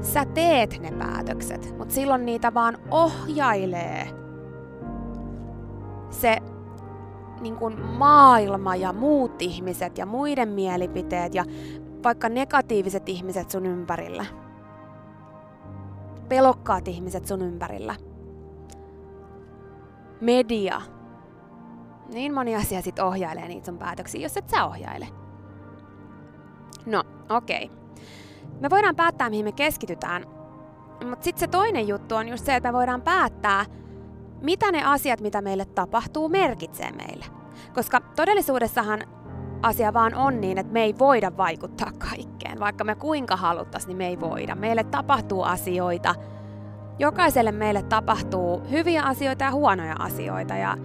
sä 0.00 0.24
teet 0.24 0.78
ne 0.80 0.90
päätökset, 0.92 1.78
mutta 1.78 1.94
silloin 1.94 2.26
niitä 2.26 2.54
vaan 2.54 2.78
ohjailee 2.90 4.08
se 6.10 6.36
niin 7.40 7.56
kuin 7.56 7.80
maailma 7.80 8.76
ja 8.76 8.92
muut 8.92 9.42
ihmiset 9.42 9.98
ja 9.98 10.06
muiden 10.06 10.48
mielipiteet 10.48 11.34
ja 11.34 11.44
vaikka 12.04 12.28
negatiiviset 12.28 13.08
ihmiset 13.08 13.50
sun 13.50 13.66
ympärillä. 13.66 14.24
Pelokkaat 16.30 16.88
ihmiset 16.88 17.26
sun 17.26 17.42
ympärillä. 17.42 17.94
Media. 20.20 20.82
Niin 22.12 22.34
moni 22.34 22.56
asia 22.56 22.82
sit 22.82 22.98
ohjailee 22.98 23.48
niitä 23.48 23.66
sun 23.66 23.78
päätöksiä, 23.78 24.20
jos 24.20 24.36
et 24.36 24.48
sä 24.48 24.64
ohjaile. 24.64 25.08
No, 26.86 27.04
okei. 27.28 27.64
Okay. 27.64 28.04
Me 28.60 28.70
voidaan 28.70 28.96
päättää, 28.96 29.30
mihin 29.30 29.44
me 29.44 29.52
keskitytään, 29.52 30.24
mutta 31.08 31.24
sitten 31.24 31.40
se 31.40 31.46
toinen 31.46 31.88
juttu 31.88 32.14
on 32.14 32.28
just 32.28 32.46
se, 32.46 32.56
että 32.56 32.68
me 32.68 32.78
voidaan 32.78 33.02
päättää, 33.02 33.64
mitä 34.42 34.72
ne 34.72 34.84
asiat, 34.84 35.20
mitä 35.20 35.42
meille 35.42 35.64
tapahtuu, 35.64 36.28
merkitsee 36.28 36.92
meille. 36.92 37.24
Koska 37.74 38.00
todellisuudessahan 38.00 39.00
asia 39.62 39.92
vaan 39.92 40.14
on 40.14 40.40
niin, 40.40 40.58
että 40.58 40.72
me 40.72 40.82
ei 40.82 40.98
voida 40.98 41.36
vaikuttaa 41.36 41.90
kaikkeen. 41.98 42.60
Vaikka 42.60 42.84
me 42.84 42.94
kuinka 42.94 43.36
haluttaisiin, 43.36 43.88
niin 43.88 43.96
me 43.96 44.06
ei 44.06 44.20
voida. 44.20 44.54
Meille 44.54 44.84
tapahtuu 44.84 45.42
asioita. 45.42 46.14
Jokaiselle 46.98 47.52
meille 47.52 47.82
tapahtuu 47.82 48.62
hyviä 48.70 49.02
asioita 49.02 49.44
ja 49.44 49.50
huonoja 49.50 49.96
asioita. 49.98 50.54
Ja 50.54 50.76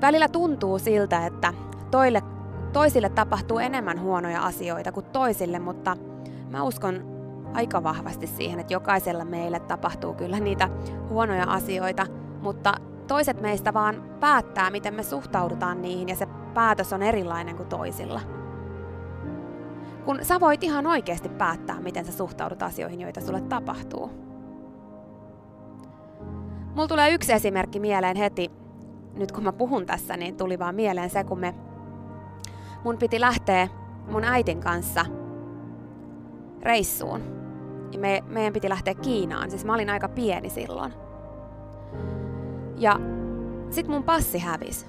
välillä 0.00 0.28
tuntuu 0.28 0.78
siltä, 0.78 1.26
että 1.26 1.54
toille, 1.90 2.22
toisille 2.72 3.08
tapahtuu 3.08 3.58
enemmän 3.58 4.00
huonoja 4.00 4.42
asioita 4.42 4.92
kuin 4.92 5.06
toisille, 5.06 5.58
mutta 5.58 5.96
mä 6.50 6.62
uskon 6.62 7.14
aika 7.54 7.82
vahvasti 7.82 8.26
siihen, 8.26 8.60
että 8.60 8.72
jokaisella 8.72 9.24
meille 9.24 9.60
tapahtuu 9.60 10.14
kyllä 10.14 10.40
niitä 10.40 10.68
huonoja 11.08 11.44
asioita, 11.44 12.06
mutta 12.40 12.74
toiset 13.06 13.40
meistä 13.40 13.74
vaan 13.74 14.02
päättää, 14.20 14.70
miten 14.70 14.94
me 14.94 15.02
suhtaudutaan 15.02 15.82
niihin 15.82 16.08
ja 16.08 16.16
se 16.16 16.26
päätös 16.54 16.92
on 16.92 17.02
erilainen 17.02 17.56
kuin 17.56 17.68
toisilla. 17.68 18.20
Kun 20.04 20.18
sä 20.22 20.40
voit 20.40 20.64
ihan 20.64 20.86
oikeasti 20.86 21.28
päättää, 21.28 21.80
miten 21.80 22.04
sä 22.04 22.12
suhtaudut 22.12 22.62
asioihin, 22.62 23.00
joita 23.00 23.20
sulle 23.20 23.40
tapahtuu. 23.40 24.10
Mulla 26.74 26.88
tulee 26.88 27.10
yksi 27.10 27.32
esimerkki 27.32 27.80
mieleen 27.80 28.16
heti, 28.16 28.50
nyt 29.14 29.32
kun 29.32 29.44
mä 29.44 29.52
puhun 29.52 29.86
tässä, 29.86 30.16
niin 30.16 30.36
tuli 30.36 30.58
vaan 30.58 30.74
mieleen 30.74 31.10
se, 31.10 31.24
kun 31.24 31.38
me, 31.38 31.54
mun 32.84 32.98
piti 32.98 33.20
lähteä 33.20 33.68
mun 34.10 34.24
äitin 34.24 34.60
kanssa 34.60 35.06
reissuun 36.62 37.22
ja 37.92 37.98
me, 37.98 38.22
meidän 38.28 38.52
piti 38.52 38.68
lähteä 38.68 38.94
Kiinaan. 38.94 39.50
Siis 39.50 39.64
mä 39.64 39.74
olin 39.74 39.90
aika 39.90 40.08
pieni 40.08 40.50
silloin. 40.50 40.92
Ja 42.76 43.00
sit 43.70 43.88
mun 43.88 44.02
passi 44.02 44.38
hävisi. 44.38 44.86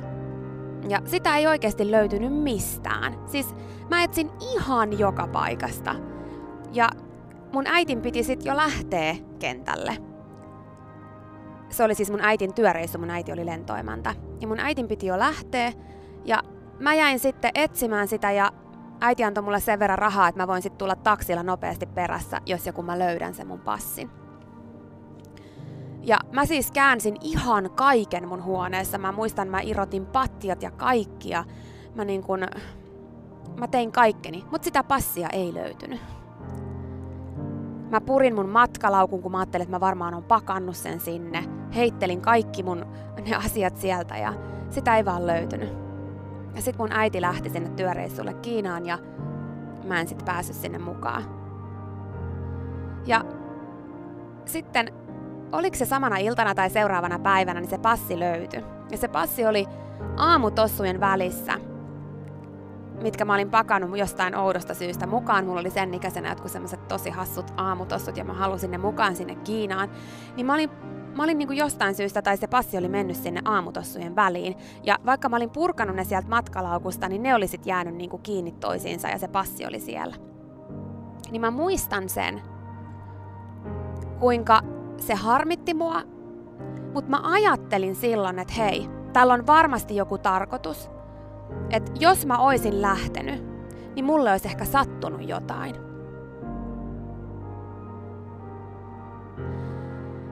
Ja 0.89 1.01
sitä 1.05 1.37
ei 1.37 1.47
oikeasti 1.47 1.91
löytynyt 1.91 2.33
mistään. 2.33 3.15
Siis 3.25 3.55
mä 3.89 4.03
etsin 4.03 4.31
ihan 4.39 4.99
joka 4.99 5.27
paikasta. 5.27 5.95
Ja 6.71 6.89
mun 7.53 7.67
äitin 7.67 8.01
piti 8.01 8.23
sit 8.23 8.45
jo 8.45 8.55
lähteä 8.55 9.15
kentälle. 9.39 9.97
Se 11.69 11.83
oli 11.83 11.95
siis 11.95 12.11
mun 12.11 12.21
äitin 12.21 12.53
työreissu, 12.53 12.97
mun 12.97 13.09
äiti 13.09 13.31
oli 13.31 13.45
lentoimanta. 13.45 14.15
Ja 14.41 14.47
mun 14.47 14.59
äitin 14.59 14.87
piti 14.87 15.05
jo 15.05 15.19
lähteä. 15.19 15.73
Ja 16.25 16.43
mä 16.79 16.93
jäin 16.93 17.19
sitten 17.19 17.51
etsimään 17.55 18.07
sitä 18.07 18.31
ja 18.31 18.51
äiti 19.01 19.23
antoi 19.23 19.43
mulle 19.43 19.59
sen 19.59 19.79
verran 19.79 19.97
rahaa, 19.97 20.27
että 20.27 20.41
mä 20.41 20.47
voin 20.47 20.61
sitten 20.61 20.77
tulla 20.77 20.95
taksilla 20.95 21.43
nopeasti 21.43 21.85
perässä, 21.85 22.41
jos 22.45 22.67
joku 22.67 22.81
mä 22.81 22.99
löydän 22.99 23.33
sen 23.33 23.47
mun 23.47 23.59
passin. 23.59 24.24
Ja 26.05 26.17
mä 26.31 26.45
siis 26.45 26.71
käänsin 26.71 27.17
ihan 27.21 27.69
kaiken 27.75 28.27
mun 28.27 28.43
huoneessa. 28.43 28.97
Mä 28.97 29.11
muistan, 29.11 29.47
mä 29.47 29.59
irotin 29.61 30.05
pattiat 30.05 30.63
ja 30.63 30.71
kaikkia. 30.71 31.43
Mä 31.95 32.05
niin 32.05 32.23
kun, 32.23 32.39
mä 33.59 33.67
tein 33.67 33.91
kaikkeni, 33.91 34.43
mutta 34.51 34.65
sitä 34.65 34.83
passia 34.83 35.29
ei 35.29 35.53
löytynyt. 35.53 36.01
Mä 37.89 38.01
purin 38.01 38.35
mun 38.35 38.49
matkalaukun, 38.49 39.21
kun 39.21 39.31
mä 39.31 39.37
ajattelin, 39.37 39.63
että 39.63 39.75
mä 39.75 39.79
varmaan 39.79 40.13
on 40.13 40.23
pakannut 40.23 40.75
sen 40.75 40.99
sinne. 40.99 41.43
Heittelin 41.75 42.21
kaikki 42.21 42.63
mun 42.63 42.85
ne 43.25 43.35
asiat 43.35 43.77
sieltä 43.77 44.17
ja 44.17 44.33
sitä 44.69 44.97
ei 44.97 45.05
vaan 45.05 45.27
löytynyt. 45.27 45.69
Ja 46.55 46.61
sitten 46.61 46.83
mun 46.83 46.91
äiti 46.91 47.21
lähti 47.21 47.49
sinne 47.49 47.69
työreissulle 47.69 48.33
Kiinaan 48.33 48.85
ja 48.85 48.99
mä 49.83 49.99
en 49.99 50.07
sitten 50.07 50.25
päässyt 50.25 50.55
sinne 50.55 50.77
mukaan. 50.77 51.23
Ja 53.05 53.25
sitten 54.45 55.04
oliko 55.51 55.75
se 55.75 55.86
samana 55.86 56.17
iltana 56.17 56.55
tai 56.55 56.69
seuraavana 56.69 57.19
päivänä, 57.19 57.60
niin 57.60 57.69
se 57.69 57.77
passi 57.77 58.19
löytyi. 58.19 58.63
Ja 58.91 58.97
se 58.97 59.08
passi 59.08 59.45
oli 59.45 59.65
aamutossujen 60.17 60.99
välissä, 60.99 61.53
mitkä 63.01 63.25
mä 63.25 63.34
olin 63.34 63.49
pakannut 63.49 63.97
jostain 63.97 64.36
oudosta 64.36 64.73
syystä 64.73 65.08
mukaan. 65.08 65.45
Mulla 65.45 65.60
oli 65.60 65.69
sen 65.69 65.93
ikäisenä 65.93 66.29
jotkut 66.29 66.51
semmoiset 66.51 66.88
tosi 66.88 67.10
hassut 67.10 67.53
aamutossut 67.58 68.17
ja 68.17 68.23
mä 68.23 68.34
halusin 68.34 68.71
ne 68.71 68.77
mukaan 68.77 69.15
sinne 69.15 69.36
Kiinaan. 69.36 69.89
Niin 70.36 70.45
mä 70.45 70.53
olin 70.53 70.69
mä 71.15 71.23
olin 71.23 71.38
niin 71.38 71.47
kuin 71.47 71.58
jostain 71.58 71.95
syystä, 71.95 72.21
tai 72.21 72.38
se 72.38 72.47
passi 72.47 72.77
oli 72.77 72.88
mennyt 72.88 73.17
sinne 73.17 73.41
aamutossujen 73.45 74.15
väliin. 74.15 74.55
Ja 74.84 74.99
vaikka 75.05 75.29
mä 75.29 75.36
olin 75.36 75.49
purkanut 75.49 75.95
ne 75.95 76.03
sieltä 76.03 76.29
matkalaukusta, 76.29 77.10
niin 77.10 77.23
ne 77.23 77.36
oli 77.36 77.47
sitten 77.47 77.69
jäänyt 77.69 77.95
niin 77.95 78.10
kuin 78.10 78.21
kiinni 78.21 78.51
toisiinsa 78.51 79.08
ja 79.08 79.17
se 79.17 79.27
passi 79.27 79.65
oli 79.65 79.79
siellä. 79.79 80.15
Niin 81.31 81.41
mä 81.41 81.51
muistan 81.51 82.10
sen, 82.10 82.41
kuinka 84.19 84.62
se 85.03 85.15
harmitti 85.15 85.73
mua, 85.73 86.01
mutta 86.93 87.10
mä 87.10 87.19
ajattelin 87.23 87.95
silloin, 87.95 88.39
että 88.39 88.53
hei, 88.53 88.89
täällä 89.13 89.34
on 89.34 89.47
varmasti 89.47 89.95
joku 89.95 90.17
tarkoitus. 90.17 90.89
Että 91.69 91.91
jos 91.99 92.25
mä 92.25 92.38
oisin 92.38 92.81
lähtenyt, 92.81 93.45
niin 93.95 94.05
mulle 94.05 94.31
olisi 94.31 94.47
ehkä 94.47 94.65
sattunut 94.65 95.29
jotain. 95.29 95.75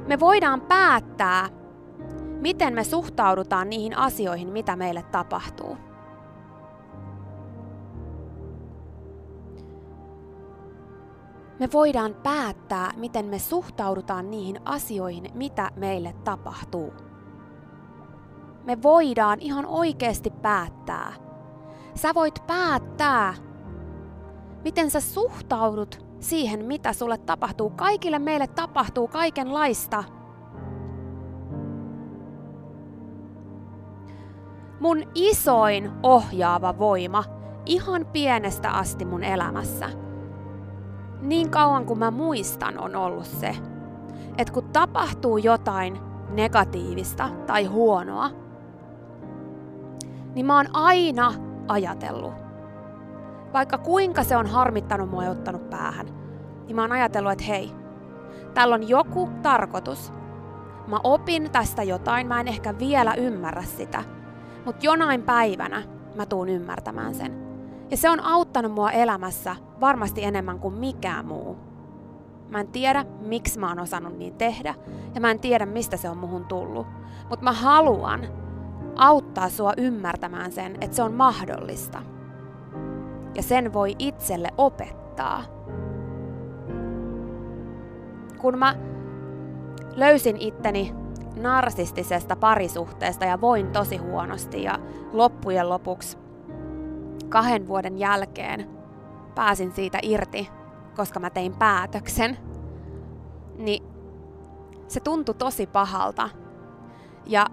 Me 0.08 0.20
voidaan 0.20 0.62
päättää, 0.62 1.50
miten 2.42 2.74
me 2.74 2.84
suhtaudutaan 2.84 3.70
niihin 3.70 3.98
asioihin, 3.98 4.50
mitä 4.50 4.76
meille 4.76 5.04
tapahtuu. 5.04 5.78
Me 11.64 11.70
voidaan 11.74 12.16
päättää, 12.24 12.92
miten 12.98 13.26
me 13.26 13.40
suhtaudutaan 13.40 14.32
niihin 14.32 14.60
asioihin, 14.66 15.32
mitä 15.34 15.72
meille 15.76 16.16
tapahtuu. 16.24 16.94
Me 18.64 18.84
voidaan 18.84 19.40
ihan 19.42 19.66
oikeasti 19.66 20.30
päättää. 20.30 21.14
Sä 21.96 22.14
voit 22.14 22.44
päättää, 22.48 23.34
miten 24.64 24.92
sä 24.92 25.02
suhtaudut 25.02 26.06
siihen, 26.20 26.66
mitä 26.66 26.94
sulle 26.94 27.18
tapahtuu. 27.18 27.70
Kaikille 27.70 28.20
meille 28.20 28.48
tapahtuu 28.48 29.08
kaikenlaista. 29.08 30.04
Mun 34.80 35.04
isoin 35.16 35.92
ohjaava 36.04 36.78
voima 36.80 37.24
ihan 37.66 38.06
pienestä 38.14 38.72
asti 38.72 39.06
mun 39.06 39.24
elämässä. 39.24 40.03
Niin 41.24 41.50
kauan 41.50 41.86
kuin 41.86 42.00
mä 42.00 42.12
muistan 42.12 42.80
on 42.80 42.96
ollut 42.96 43.26
se, 43.26 43.56
että 44.38 44.54
kun 44.54 44.70
tapahtuu 44.74 45.38
jotain 45.38 46.00
negatiivista 46.30 47.30
tai 47.48 47.66
huonoa, 47.66 48.30
niin 50.36 50.46
mä 50.46 50.58
oon 50.58 50.66
aina 50.74 51.34
ajatellut, 51.68 52.34
vaikka 53.54 53.78
kuinka 53.78 54.24
se 54.24 54.38
on 54.38 54.48
harmittanut 54.48 55.10
mua 55.10 55.24
ja 55.24 55.32
ottanut 55.32 55.70
päähän, 55.70 56.06
niin 56.66 56.76
mä 56.76 56.82
oon 56.82 56.92
ajatellut, 56.92 57.32
että 57.32 57.44
hei, 57.44 57.72
täällä 58.54 58.76
on 58.76 58.90
joku 58.90 59.30
tarkoitus. 59.42 60.14
Mä 60.88 61.00
opin 61.04 61.52
tästä 61.52 61.84
jotain, 61.84 62.28
mä 62.28 62.40
en 62.40 62.48
ehkä 62.48 62.80
vielä 62.80 63.14
ymmärrä 63.14 63.64
sitä, 63.64 64.04
mutta 64.66 64.86
jonain 64.86 65.22
päivänä 65.24 65.84
mä 66.16 66.26
tuun 66.26 66.50
ymmärtämään 66.50 67.16
sen. 67.16 67.44
Ja 67.92 67.98
se 67.98 68.10
on 68.10 68.20
auttanut 68.20 68.72
mua 68.72 68.92
elämässä 68.92 69.56
varmasti 69.84 70.24
enemmän 70.24 70.60
kuin 70.60 70.74
mikään 70.74 71.26
muu. 71.26 71.58
Mä 72.50 72.60
en 72.60 72.68
tiedä, 72.68 73.06
miksi 73.20 73.60
mä 73.60 73.70
oon 73.70 73.80
osannut 73.80 74.18
niin 74.18 74.34
tehdä, 74.34 74.76
ja 75.16 75.22
mä 75.22 75.32
en 75.32 75.40
tiedä, 75.40 75.66
mistä 75.66 75.98
se 75.98 76.10
on 76.10 76.18
muhun 76.18 76.46
tullut. 76.46 76.88
Mutta 77.30 77.44
mä 77.44 77.52
haluan 77.52 78.28
auttaa 78.96 79.50
sua 79.50 79.74
ymmärtämään 79.78 80.52
sen, 80.52 80.78
että 80.82 80.96
se 80.96 81.04
on 81.04 81.14
mahdollista. 81.14 82.02
Ja 83.36 83.44
sen 83.44 83.74
voi 83.74 83.96
itselle 84.00 84.50
opettaa. 84.58 85.44
Kun 88.38 88.58
mä 88.58 88.76
löysin 89.96 90.38
itteni 90.40 90.94
narsistisesta 91.42 92.36
parisuhteesta 92.36 93.26
ja 93.26 93.42
voin 93.42 93.72
tosi 93.72 93.98
huonosti 93.98 94.64
ja 94.64 94.80
loppujen 95.14 95.70
lopuksi 95.70 96.18
kahden 97.30 97.68
vuoden 97.68 97.98
jälkeen 97.98 98.83
pääsin 99.36 99.72
siitä 99.72 100.00
irti, 100.02 100.50
koska 100.96 101.20
mä 101.20 101.30
tein 101.30 101.54
päätöksen, 101.54 102.38
niin 103.58 103.84
se 104.88 105.00
tuntui 105.00 105.36
tosi 105.36 105.68
pahalta. 105.68 106.30
Ja 107.26 107.48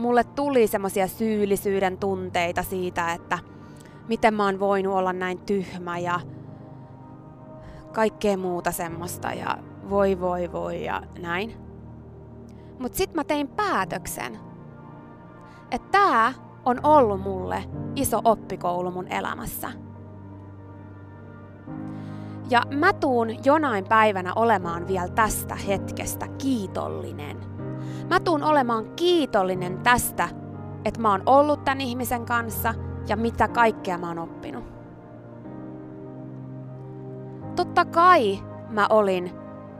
mulle 0.00 0.24
tuli 0.24 0.66
semmoisia 0.66 1.08
syyllisyyden 1.08 1.98
tunteita 1.98 2.62
siitä, 2.62 3.12
että 3.12 3.38
miten 4.08 4.34
mä 4.34 4.44
oon 4.44 4.60
voinut 4.60 4.94
olla 4.94 5.12
näin 5.12 5.38
tyhmä 5.38 5.98
ja 5.98 6.20
kaikkea 7.92 8.36
muuta 8.36 8.72
semmoista 8.72 9.32
ja 9.32 9.58
voi 9.90 10.20
voi 10.20 10.52
voi 10.52 10.84
ja 10.84 11.02
näin. 11.18 11.54
Mut 12.78 12.94
sit 12.94 13.14
mä 13.14 13.24
tein 13.24 13.48
päätöksen, 13.48 14.38
että 15.70 15.88
tää 15.90 16.32
on 16.64 16.80
ollut 16.82 17.20
mulle 17.20 17.64
iso 17.96 18.20
oppikoulu 18.24 18.90
mun 18.90 19.08
elämässä. 19.08 19.85
Ja 22.50 22.62
mä 22.70 22.92
tuun 22.92 23.44
jonain 23.44 23.84
päivänä 23.88 24.32
olemaan 24.36 24.88
vielä 24.88 25.08
tästä 25.08 25.54
hetkestä 25.54 26.26
kiitollinen. 26.38 27.36
Mä 28.10 28.20
tuun 28.20 28.42
olemaan 28.42 28.84
kiitollinen 28.96 29.78
tästä, 29.78 30.28
että 30.84 31.00
mä 31.00 31.10
oon 31.10 31.22
ollut 31.26 31.64
tämän 31.64 31.80
ihmisen 31.80 32.26
kanssa 32.26 32.74
ja 33.08 33.16
mitä 33.16 33.48
kaikkea 33.48 33.98
mä 33.98 34.08
oon 34.08 34.18
oppinut. 34.18 34.64
Totta 37.56 37.84
kai 37.84 38.38
mä 38.70 38.86
olin 38.90 39.32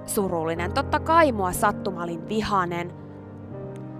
surullinen, 0.07 0.73
totta 0.73 1.01
kai 1.01 1.33
mua 1.33 1.53
sattuma 1.53 2.03
olin 2.03 2.29
vihanen, 2.29 2.93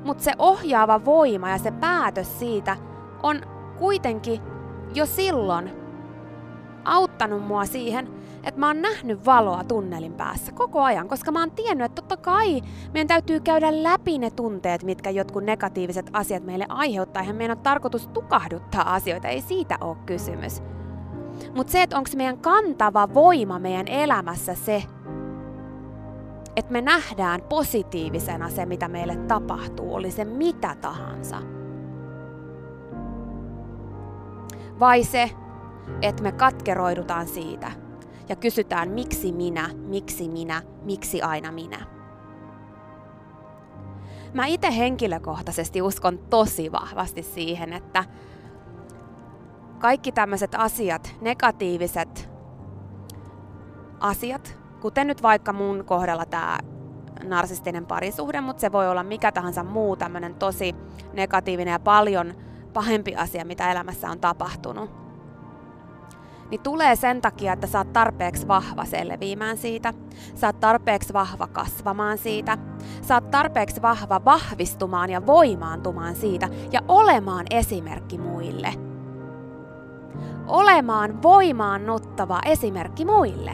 mutta 0.05 0.25
se 0.25 0.33
ohjaava 0.39 1.05
voima 1.05 1.51
ja 1.51 1.59
se 1.59 1.71
päätös 1.71 2.39
siitä 2.39 2.77
on 3.23 3.41
kuitenkin 3.79 4.43
jo 4.95 5.07
silloin 5.07 5.71
auttanut 6.85 7.47
mua 7.47 7.65
siihen, 7.65 8.09
että 8.47 8.61
mä 8.61 8.67
oon 8.67 8.83
nähnyt 8.83 9.27
valoa 9.27 9.65
tunnelin 9.65 10.13
päässä 10.13 10.53
koko 10.53 10.83
ajan, 10.83 11.09
koska 11.09 11.33
mä 11.33 11.41
oon 11.41 11.51
tiennyt, 11.51 11.85
että 11.85 12.03
totta 12.03 12.17
kai 12.17 12.63
meidän 12.95 13.09
täytyy 13.09 13.41
käydä 13.41 13.83
läpi 13.83 14.19
ne 14.19 14.31
tunteet, 14.31 14.83
mitkä 14.83 15.11
jotkut 15.11 15.45
negatiiviset 15.45 16.11
asiat 16.13 16.45
meille 16.45 16.67
aiheuttaa. 16.69 17.21
Eihän 17.21 17.37
meidän 17.37 17.57
on 17.57 17.63
tarkoitus 17.63 18.07
tukahduttaa 18.07 18.95
asioita, 18.95 19.29
ei 19.29 19.41
siitä 19.41 19.79
ole 19.81 19.97
kysymys. 20.07 20.63
Mutta 21.55 21.71
se, 21.71 21.83
että 21.83 21.97
onko 21.97 22.11
meidän 22.17 22.39
kantava 22.39 23.15
voima 23.15 23.59
meidän 23.59 23.89
elämässä 23.89 24.55
se, 24.55 24.83
että 26.57 26.73
me 26.73 26.81
nähdään 26.81 27.43
positiivisena 27.49 28.51
se, 28.51 28.67
mitä 28.67 28.89
meille 28.89 29.17
tapahtuu, 29.17 29.95
oli 29.95 30.11
se 30.11 30.25
mitä 30.25 30.77
tahansa. 30.81 31.37
Vai 34.81 35.05
se, 35.05 35.31
että 36.03 36.23
me 36.23 36.33
katkeroidutaan 36.33 37.27
siitä 37.27 37.86
ja 38.29 38.37
kysytään 38.37 38.91
miksi 38.91 39.33
minä, 39.33 39.71
miksi 39.75 40.29
minä, 40.29 40.63
miksi 40.83 41.23
aina 41.23 41.53
minä. 41.53 41.87
Mä 44.35 44.47
itse 44.47 44.77
henkilökohtaisesti 44.77 45.83
uskon 45.83 46.19
tosi 46.19 46.73
vahvasti 46.73 47.23
siihen, 47.23 47.73
että 47.73 48.05
kaikki 49.79 50.13
tämmöiset 50.13 50.55
asiat, 50.55 51.15
negatiiviset 51.21 52.31
asiat, 54.01 54.59
kuten 54.81 55.07
nyt 55.07 55.23
vaikka 55.23 55.53
mun 55.53 55.85
kohdalla 55.85 56.25
tämä 56.27 56.59
narsistinen 57.25 57.87
parisuhde, 57.87 58.41
mutta 58.41 58.61
se 58.61 58.73
voi 58.73 58.89
olla 58.89 59.03
mikä 59.03 59.33
tahansa 59.33 59.65
muu 59.65 59.97
tämmöinen 59.97 60.35
tosi 60.35 60.75
negatiivinen 61.13 61.73
ja 61.73 61.79
paljon 61.79 62.35
pahempi 62.73 63.17
asia, 63.17 63.45
mitä 63.45 63.73
elämässä 63.73 64.11
on 64.11 64.21
tapahtunut. 64.21 65.06
Niin 66.51 66.61
tulee 66.61 66.97
sen 66.97 67.21
takia, 67.21 67.53
että 67.53 67.67
sä 67.67 67.79
oot 67.79 67.93
tarpeeksi 67.93 68.49
vahva 68.49 68.85
selviämään 68.85 69.57
siitä. 69.57 69.95
Sä 70.35 70.47
oot 70.47 70.61
tarpeeksi 70.61 71.13
vahva 71.13 71.47
kasvamaan 71.47 72.19
siitä. 72.19 72.59
Sä 73.03 73.15
oot 73.15 73.31
tarpeeksi 73.31 73.83
vahva 73.83 74.25
vahvistumaan 74.25 75.11
ja 75.11 75.27
voimaantumaan 75.27 76.17
siitä 76.17 76.49
ja 76.73 76.81
olemaan 76.89 77.47
esimerkki 77.51 78.19
muille. 78.19 78.75
Olemaan 80.47 81.23
voimaannuttava 81.23 82.41
esimerkki 82.47 83.05
muille 83.05 83.53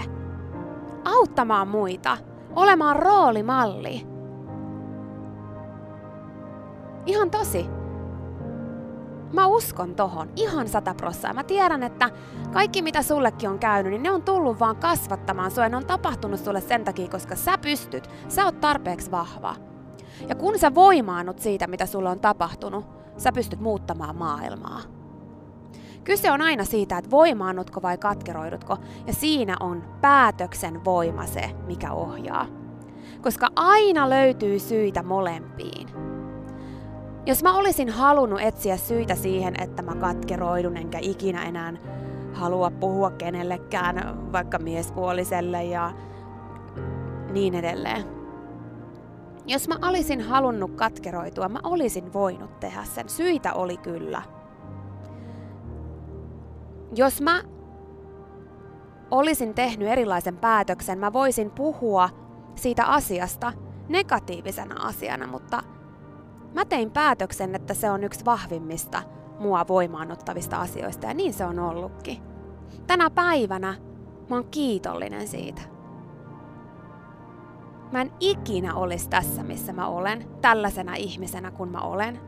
auttamaan 1.04 1.68
muita, 1.68 2.18
olemaan 2.56 2.96
roolimalli. 2.96 4.06
Ihan 7.06 7.30
tosi. 7.30 7.81
Mä 9.32 9.46
uskon 9.46 9.94
tohon 9.94 10.28
ihan 10.36 10.68
sata 10.68 10.94
prossaa. 10.94 11.32
Mä 11.32 11.44
tiedän, 11.44 11.82
että 11.82 12.10
kaikki 12.52 12.82
mitä 12.82 13.02
sullekin 13.02 13.50
on 13.50 13.58
käynyt, 13.58 13.92
niin 13.92 14.02
ne 14.02 14.10
on 14.10 14.22
tullut 14.22 14.60
vaan 14.60 14.76
kasvattamaan 14.76 15.50
sua. 15.50 15.68
Ne 15.68 15.76
on 15.76 15.86
tapahtunut 15.86 16.40
sulle 16.40 16.60
sen 16.60 16.84
takia, 16.84 17.08
koska 17.08 17.36
sä 17.36 17.58
pystyt. 17.58 18.10
Sä 18.28 18.44
oot 18.44 18.60
tarpeeksi 18.60 19.10
vahva. 19.10 19.56
Ja 20.28 20.34
kun 20.34 20.58
sä 20.58 20.74
voimaannut 20.74 21.38
siitä, 21.38 21.66
mitä 21.66 21.86
sulle 21.86 22.08
on 22.08 22.20
tapahtunut, 22.20 22.84
sä 23.16 23.32
pystyt 23.32 23.60
muuttamaan 23.60 24.16
maailmaa. 24.16 24.80
Kyse 26.04 26.32
on 26.32 26.42
aina 26.42 26.64
siitä, 26.64 26.98
että 26.98 27.10
voimaannutko 27.10 27.82
vai 27.82 27.98
katkeroidutko, 27.98 28.76
ja 29.06 29.12
siinä 29.12 29.56
on 29.60 29.84
päätöksen 30.00 30.84
voima 30.84 31.26
se, 31.26 31.50
mikä 31.66 31.92
ohjaa. 31.92 32.46
Koska 33.20 33.48
aina 33.56 34.10
löytyy 34.10 34.58
syitä 34.58 35.02
molempiin. 35.02 36.11
Jos 37.26 37.42
mä 37.42 37.54
olisin 37.54 37.88
halunnut 37.88 38.40
etsiä 38.40 38.76
syitä 38.76 39.14
siihen, 39.14 39.62
että 39.62 39.82
mä 39.82 39.94
katkeroidun 39.94 40.76
enkä 40.76 40.98
ikinä 41.00 41.44
enää 41.44 41.72
halua 42.32 42.70
puhua 42.70 43.10
kenellekään, 43.10 44.32
vaikka 44.32 44.58
miespuoliselle 44.58 45.64
ja 45.64 45.92
niin 47.32 47.54
edelleen. 47.54 48.04
Jos 49.46 49.68
mä 49.68 49.78
olisin 49.88 50.20
halunnut 50.20 50.70
katkeroitua, 50.76 51.48
mä 51.48 51.60
olisin 51.62 52.12
voinut 52.12 52.60
tehdä 52.60 52.84
sen. 52.84 53.08
Syitä 53.08 53.52
oli 53.52 53.76
kyllä 53.76 54.22
jos 56.94 57.20
mä 57.20 57.42
olisin 59.10 59.54
tehnyt 59.54 59.88
erilaisen 59.88 60.36
päätöksen, 60.36 60.98
mä 60.98 61.12
voisin 61.12 61.50
puhua 61.50 62.08
siitä 62.54 62.84
asiasta 62.84 63.52
negatiivisena 63.88 64.86
asiana, 64.86 65.26
mutta 65.26 65.62
mä 66.54 66.64
tein 66.64 66.90
päätöksen, 66.90 67.54
että 67.54 67.74
se 67.74 67.90
on 67.90 68.04
yksi 68.04 68.24
vahvimmista 68.24 69.02
mua 69.38 69.64
voimaannuttavista 69.68 70.56
asioista 70.56 71.06
ja 71.06 71.14
niin 71.14 71.32
se 71.34 71.44
on 71.44 71.58
ollutkin. 71.58 72.22
Tänä 72.86 73.10
päivänä 73.10 73.74
mä 74.30 74.36
oon 74.36 74.48
kiitollinen 74.50 75.28
siitä. 75.28 75.62
Mä 77.92 78.00
en 78.00 78.12
ikinä 78.20 78.74
olisi 78.74 79.08
tässä, 79.08 79.42
missä 79.42 79.72
mä 79.72 79.88
olen, 79.88 80.28
tällaisena 80.40 80.94
ihmisenä 80.94 81.50
kuin 81.50 81.70
mä 81.70 81.80
olen. 81.80 82.20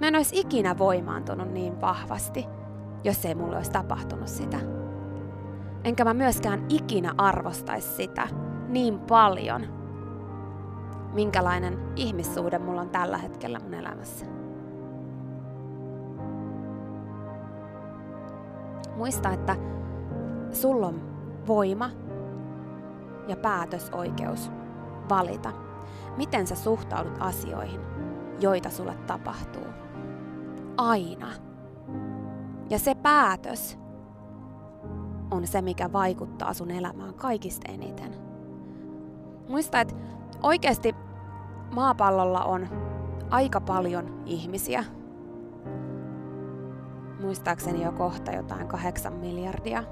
Mä 0.00 0.08
en 0.08 0.16
olisi 0.16 0.40
ikinä 0.40 0.78
voimaantunut 0.78 1.48
niin 1.48 1.80
vahvasti– 1.80 2.46
jos 3.04 3.24
ei 3.24 3.34
mulle 3.34 3.56
olisi 3.56 3.70
tapahtunut 3.70 4.28
sitä. 4.28 4.58
Enkä 5.84 6.04
mä 6.04 6.14
myöskään 6.14 6.66
ikinä 6.68 7.14
arvostaisi 7.18 7.88
sitä 7.88 8.28
niin 8.68 8.98
paljon, 8.98 9.79
minkälainen 11.12 11.78
ihmissuhde 11.96 12.58
mulla 12.58 12.80
on 12.80 12.90
tällä 12.90 13.18
hetkellä 13.18 13.60
mun 13.60 13.74
elämässä. 13.74 14.26
Muista, 18.96 19.30
että 19.30 19.56
sulla 20.52 20.86
on 20.86 21.00
voima 21.46 21.90
ja 23.28 23.36
päätösoikeus 23.36 24.50
valita, 25.08 25.52
miten 26.16 26.46
sä 26.46 26.54
suhtaudut 26.54 27.16
asioihin, 27.20 27.80
joita 28.40 28.70
sulle 28.70 28.94
tapahtuu. 29.06 29.66
Aina. 30.76 31.28
Ja 32.70 32.78
se 32.78 32.94
päätös 32.94 33.78
on 35.30 35.46
se, 35.46 35.62
mikä 35.62 35.92
vaikuttaa 35.92 36.54
sun 36.54 36.70
elämään 36.70 37.14
kaikista 37.14 37.72
eniten. 37.72 38.14
Muista, 39.48 39.80
että 39.80 39.94
oikeasti 40.42 40.94
maapallolla 41.74 42.44
on 42.44 42.68
aika 43.30 43.60
paljon 43.60 44.22
ihmisiä. 44.26 44.84
Muistaakseni 47.20 47.82
jo 47.82 47.92
kohta 47.92 48.32
jotain 48.32 48.68
kahdeksan 48.68 49.12
miljardia. 49.12 49.84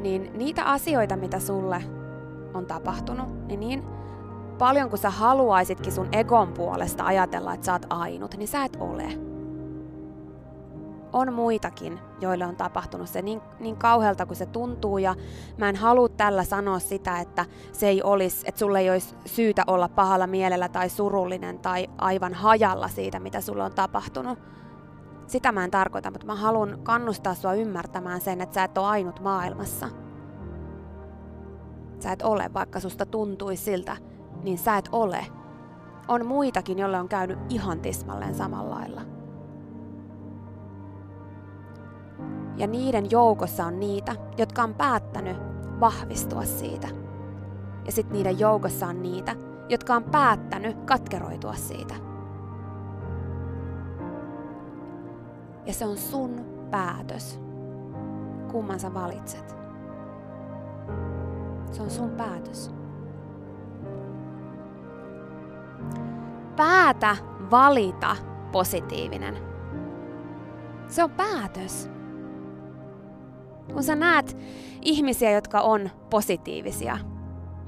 Niin 0.00 0.30
niitä 0.34 0.64
asioita, 0.64 1.16
mitä 1.16 1.40
sulle 1.40 1.82
on 2.54 2.66
tapahtunut, 2.66 3.46
niin 3.46 3.60
niin 3.60 3.84
paljon 4.58 4.90
kuin 4.90 5.00
sä 5.00 5.10
haluaisitkin 5.10 5.92
sun 5.92 6.08
egon 6.12 6.52
puolesta 6.52 7.04
ajatella, 7.04 7.54
että 7.54 7.66
sä 7.66 7.72
oot 7.72 7.86
ainut, 7.90 8.36
niin 8.36 8.48
sä 8.48 8.64
et 8.64 8.76
ole. 8.80 9.25
On 11.16 11.32
muitakin, 11.32 11.98
joille 12.20 12.46
on 12.46 12.56
tapahtunut 12.56 13.08
se 13.08 13.22
niin, 13.22 13.40
niin 13.60 13.76
kauhealta 13.76 14.26
kuin 14.26 14.36
se 14.36 14.46
tuntuu, 14.46 14.98
ja 14.98 15.14
mä 15.58 15.68
en 15.68 15.76
halua 15.76 16.08
tällä 16.08 16.44
sanoa 16.44 16.78
sitä, 16.78 17.20
että 17.20 17.46
se 17.72 17.88
ei 17.88 18.02
olisi, 18.02 18.44
että 18.48 18.58
sulle 18.58 18.80
ei 18.80 18.90
olisi 18.90 19.14
syytä 19.24 19.64
olla 19.66 19.88
pahalla 19.88 20.26
mielellä 20.26 20.68
tai 20.68 20.88
surullinen 20.88 21.58
tai 21.58 21.86
aivan 21.98 22.34
hajalla 22.34 22.88
siitä, 22.88 23.20
mitä 23.20 23.40
sulle 23.40 23.62
on 23.62 23.72
tapahtunut. 23.72 24.38
Sitä 25.26 25.52
mä 25.52 25.64
en 25.64 25.70
tarkoita, 25.70 26.10
mutta 26.10 26.26
mä 26.26 26.34
haluan 26.34 26.78
kannustaa 26.82 27.34
sua 27.34 27.54
ymmärtämään 27.54 28.20
sen, 28.20 28.40
että 28.40 28.54
sä 28.54 28.64
et 28.64 28.78
ole 28.78 28.86
ainut 28.86 29.20
maailmassa. 29.20 29.88
Sä 32.00 32.12
et 32.12 32.22
ole, 32.22 32.50
vaikka 32.54 32.80
susta 32.80 33.06
tuntuisi 33.06 33.64
siltä, 33.64 33.96
niin 34.42 34.58
sä 34.58 34.76
et 34.76 34.88
ole. 34.92 35.26
On 36.08 36.26
muitakin, 36.26 36.78
jolle 36.78 37.00
on 37.00 37.08
käynyt 37.08 37.38
ihan 37.48 37.80
tismalleen 37.80 38.34
samalla 38.34 38.74
lailla. 38.74 39.15
Ja 42.56 42.66
niiden 42.66 43.10
joukossa 43.10 43.66
on 43.66 43.80
niitä, 43.80 44.16
jotka 44.38 44.62
on 44.62 44.74
päättänyt 44.74 45.36
vahvistua 45.80 46.44
siitä. 46.44 46.88
Ja 47.86 47.92
sitten 47.92 48.16
niiden 48.16 48.38
joukossa 48.38 48.86
on 48.86 49.02
niitä, 49.02 49.36
jotka 49.68 49.94
on 49.94 50.04
päättänyt 50.04 50.76
katkeroitua 50.84 51.54
siitä. 51.54 51.94
Ja 55.66 55.72
se 55.72 55.86
on 55.86 55.96
sun 55.96 56.44
päätös, 56.70 57.40
kumman 58.52 58.80
sä 58.80 58.94
valitset. 58.94 59.56
Se 61.70 61.82
on 61.82 61.90
sun 61.90 62.10
päätös. 62.10 62.76
päätä 66.56 67.16
valita 67.50 68.16
positiivinen. 68.52 69.36
Se 70.88 71.04
on 71.04 71.10
päätös. 71.10 71.95
Kun 73.72 73.84
sä 73.84 73.96
näet 73.96 74.36
ihmisiä, 74.82 75.30
jotka 75.30 75.60
on 75.60 75.90
positiivisia, 76.10 76.98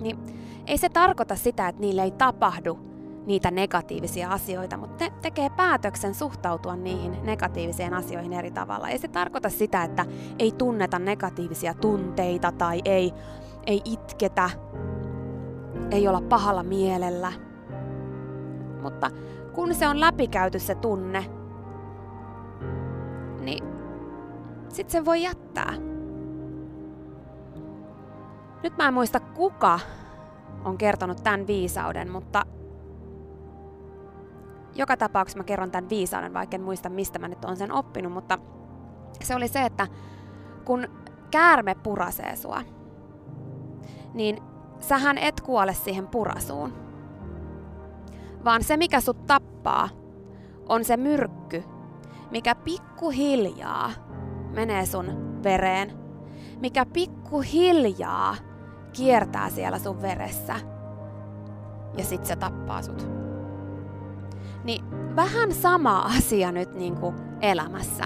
niin 0.00 0.18
ei 0.66 0.78
se 0.78 0.88
tarkoita 0.88 1.36
sitä, 1.36 1.68
että 1.68 1.80
niille 1.80 2.02
ei 2.02 2.10
tapahdu 2.10 2.78
niitä 3.26 3.50
negatiivisia 3.50 4.30
asioita, 4.30 4.76
mutta 4.76 5.04
ne 5.04 5.12
tekee 5.22 5.50
päätöksen 5.50 6.14
suhtautua 6.14 6.76
niihin 6.76 7.16
negatiivisiin 7.22 7.94
asioihin 7.94 8.32
eri 8.32 8.50
tavalla. 8.50 8.88
Ei 8.88 8.98
se 8.98 9.08
tarkoita 9.08 9.48
sitä, 9.48 9.82
että 9.82 10.06
ei 10.38 10.52
tunneta 10.52 10.98
negatiivisia 10.98 11.74
tunteita 11.74 12.52
tai 12.52 12.80
ei, 12.84 13.12
ei 13.66 13.82
itketä, 13.84 14.50
ei 15.90 16.08
olla 16.08 16.20
pahalla 16.20 16.62
mielellä– 16.62 17.32
mutta 18.82 19.10
kun 19.52 19.74
se 19.74 19.88
on 19.88 20.00
läpikäyty 20.00 20.58
se 20.58 20.74
tunne, 20.74 21.24
sit 24.78 24.90
sen 24.90 25.04
voi 25.04 25.22
jättää. 25.22 25.74
Nyt 28.62 28.76
mä 28.76 28.88
en 28.88 28.94
muista 28.94 29.20
kuka 29.20 29.80
on 30.64 30.78
kertonut 30.78 31.22
tämän 31.22 31.46
viisauden, 31.46 32.10
mutta 32.10 32.46
joka 34.74 34.96
tapauksessa 34.96 35.38
mä 35.38 35.44
kerron 35.44 35.70
tämän 35.70 35.88
viisauden, 35.88 36.34
vaikka 36.34 36.56
en 36.56 36.62
muista 36.62 36.88
mistä 36.88 37.18
mä 37.18 37.28
nyt 37.28 37.44
on 37.44 37.56
sen 37.56 37.72
oppinut, 37.72 38.12
mutta 38.12 38.38
se 39.22 39.34
oli 39.34 39.48
se, 39.48 39.64
että 39.64 39.86
kun 40.64 40.88
käärme 41.30 41.74
purasee 41.74 42.36
sua, 42.36 42.62
niin 44.14 44.42
sähän 44.80 45.18
et 45.18 45.40
kuole 45.40 45.74
siihen 45.74 46.08
purasuun 46.08 46.72
vaan 48.44 48.64
se, 48.64 48.76
mikä 48.76 49.00
sut 49.00 49.26
tappaa, 49.26 49.88
on 50.68 50.84
se 50.84 50.96
myrkky, 50.96 51.64
mikä 52.30 52.54
pikkuhiljaa 52.54 53.90
menee 54.54 54.86
sun 54.86 55.40
vereen, 55.42 55.92
mikä 56.60 56.86
pikkuhiljaa 56.86 58.36
kiertää 58.92 59.50
siellä 59.50 59.78
sun 59.78 60.02
veressä 60.02 60.54
ja 61.96 62.04
sit 62.04 62.24
se 62.24 62.36
tappaa 62.36 62.82
sut. 62.82 63.08
Niin 64.64 64.84
vähän 65.16 65.52
sama 65.52 65.98
asia 65.98 66.52
nyt 66.52 66.74
niinku 66.74 67.14
elämässä. 67.40 68.04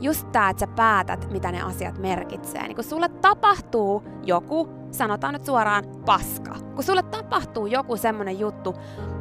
Just 0.00 0.32
tää, 0.32 0.50
että 0.50 0.60
sä 0.60 0.72
päätät, 0.76 1.30
mitä 1.32 1.52
ne 1.52 1.62
asiat 1.62 1.98
merkitsee. 1.98 2.62
Niin 2.62 2.74
kun 2.74 2.84
sulle 2.84 3.08
tapahtuu 3.08 4.02
joku, 4.22 4.68
sanotaan 4.90 5.32
nyt 5.32 5.44
suoraan 5.44 5.84
paska. 6.06 6.54
Kun 6.74 6.84
sulle 6.84 7.02
tapahtuu 7.02 7.66
joku 7.66 7.96
semmonen 7.96 8.38
juttu, 8.38 8.74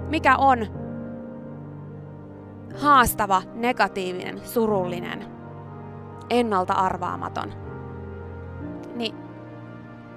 mikä 0.09 0.37
on 0.37 0.67
haastava, 2.81 3.41
negatiivinen, 3.53 4.41
surullinen, 4.47 5.34
ennalta 6.29 6.73
arvaamaton, 6.73 7.53
niin 8.95 9.15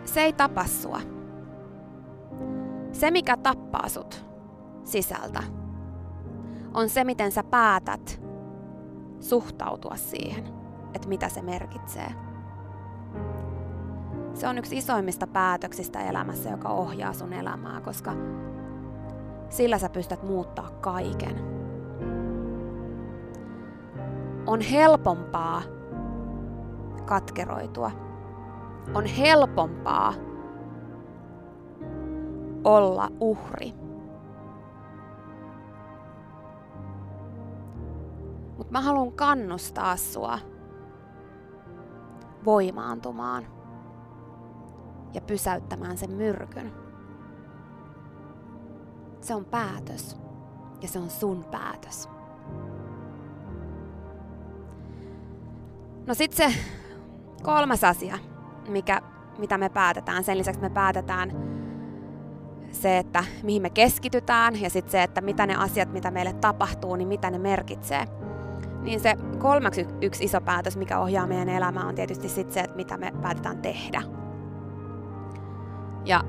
se 0.05 0.21
ei 0.21 0.33
tapa 0.33 0.65
sua. 0.65 1.01
Se, 2.93 3.11
mikä 3.11 3.37
tappaa 3.37 3.89
sut 3.89 4.25
sisältä, 4.85 5.43
on 6.75 6.89
se, 6.89 7.05
miten 7.05 7.33
sä 7.33 7.43
päätät 7.43 8.23
suhtautua 9.21 9.97
siihen, 9.97 10.45
että 10.95 11.09
mitä 11.09 11.29
se 11.29 11.43
merkitsee. 11.43 12.15
Se 14.35 14.49
on 14.49 14.59
yksi 14.59 14.77
isoimmista 14.77 15.27
päätöksistä 15.27 16.01
elämässä, 16.01 16.51
joka 16.51 16.69
ohjaa 16.69 17.13
sun 17.13 17.33
elämää, 17.33 17.81
koska 17.81 18.13
sillä 19.49 19.79
sä 19.79 19.89
pystyt 19.89 20.23
muuttaa 20.23 20.71
kaiken. 20.71 21.59
On 24.47 24.61
helpompaa 24.61 25.63
katkeroitua. 27.09 27.91
On 28.95 29.07
helpompaa 29.07 30.15
olla 32.65 33.09
uhri. 33.21 33.75
Mutta 38.57 38.73
mä 38.73 38.81
haluan 38.81 39.13
kannustaa 39.13 39.97
sua 39.97 40.39
voimaantumaan 42.45 43.47
ja 45.15 45.21
pysäyttämään 45.21 45.99
sen 45.99 46.11
myrkyn. 46.13 46.73
Se 49.21 49.35
on 49.35 49.45
päätös. 49.45 50.17
Ja 50.83 50.89
se 50.89 50.99
on 50.99 51.11
sun 51.11 51.45
päätös. 51.45 52.09
No 56.07 56.15
sit 56.15 56.33
se 56.33 56.55
kolmas 57.43 57.85
asia, 57.85 58.19
mikä, 58.69 59.01
mitä 59.39 59.59
me 59.59 59.69
päätetään. 59.69 60.25
Sen 60.25 60.39
lisäksi 60.39 60.61
me 60.61 60.71
päätetään 60.71 61.33
se, 62.73 62.99
että 62.99 63.25
mihin 63.43 63.63
me 63.63 63.71
keskitytään 63.71 64.61
ja 64.61 64.71
sitten 64.71 64.93
se, 64.93 65.03
että 65.03 65.21
mitä 65.21 65.47
ne 65.47 65.55
asiat, 65.57 65.93
mitä 65.93 66.11
meille 66.11 66.33
tapahtuu, 66.33 66.97
niin 66.97 67.09
mitä 67.09 67.31
ne 67.31 67.39
merkitsee. 67.39 68.05
Niin 68.83 69.01
se 69.01 69.15
kolmas 69.39 69.73
yksi 70.01 70.25
iso 70.25 70.41
päätös, 70.41 70.77
mikä 70.77 70.99
ohjaa 70.99 71.27
meidän 71.27 71.49
elämää, 71.49 71.87
on 71.87 71.95
tietysti 71.95 72.29
sit 72.29 72.53
se, 72.53 72.61
että 72.61 72.77
mitä 72.77 72.97
me 72.97 73.13
päätetään 73.23 73.59
tehdä. 73.59 74.03
Ja 76.05 76.25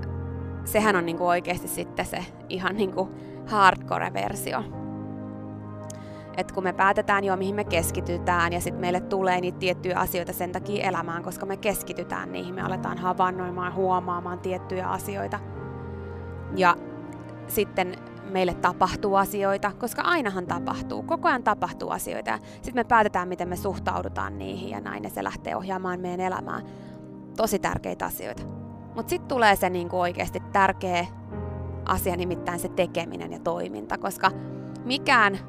sehän 0.66 0.96
on 0.96 1.06
niinku 1.06 1.28
oikeasti 1.28 1.68
sitten 1.68 2.06
se 2.06 2.26
ihan 2.50 2.76
niinku 2.76 3.10
hardcore-versio. 3.48 4.79
Että 6.40 6.54
kun 6.54 6.64
me 6.64 6.74
päätetään 6.74 7.24
jo, 7.24 7.36
mihin 7.36 7.56
me 7.56 7.64
keskitytään, 7.64 8.54
ja 8.54 8.62
sitten 8.62 8.82
meille 8.82 9.00
tulee 9.00 9.42
niitä 9.42 9.60
tiettyjä 9.60 10.00
asioita 10.00 10.34
sen 10.34 10.52
takia 10.52 10.88
elämään, 10.88 11.24
koska 11.24 11.46
me 11.46 11.58
keskitytään 11.58 12.32
niihin, 12.32 12.56
me 12.56 12.62
aletaan 12.62 12.98
havainnoimaan, 12.98 13.76
huomaamaan 13.76 14.40
tiettyjä 14.40 14.88
asioita. 14.88 15.40
Ja 16.56 16.76
sitten 17.48 17.96
meille 18.30 18.54
tapahtuu 18.54 19.16
asioita, 19.16 19.72
koska 19.80 20.02
ainahan 20.02 20.48
tapahtuu, 20.48 21.04
koko 21.04 21.28
ajan 21.28 21.44
tapahtuu 21.44 21.90
asioita. 21.90 22.40
Sitten 22.52 22.76
me 22.76 22.84
päätetään, 22.84 23.28
miten 23.28 23.50
me 23.50 23.56
suhtaudutaan 23.56 24.38
niihin 24.38 24.70
ja 24.70 24.82
näin, 24.82 25.04
ja 25.04 25.10
se 25.10 25.24
lähtee 25.24 25.56
ohjaamaan 25.56 26.00
meidän 26.00 26.20
elämää. 26.20 26.62
Tosi 27.38 27.60
tärkeitä 27.60 28.06
asioita. 28.06 28.44
Mutta 28.96 29.10
sitten 29.10 29.28
tulee 29.28 29.56
se 29.56 29.70
niinku 29.70 30.00
oikeasti 30.00 30.44
tärkeä 30.54 31.06
asia, 31.86 32.18
nimittäin 32.18 32.60
se 32.60 32.70
tekeminen 32.70 33.32
ja 33.32 33.40
toiminta, 33.40 33.98
koska 33.98 34.32
mikään 34.86 35.40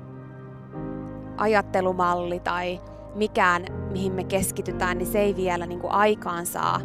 ajattelumalli 1.40 2.40
tai 2.40 2.80
mikään, 3.14 3.64
mihin 3.90 4.12
me 4.12 4.24
keskitytään, 4.24 4.98
niin 4.98 5.06
se 5.06 5.18
ei 5.18 5.36
vielä 5.36 5.66
niin 5.66 5.80
kuin 5.80 5.92
aikaan 5.92 6.46
saa 6.46 6.80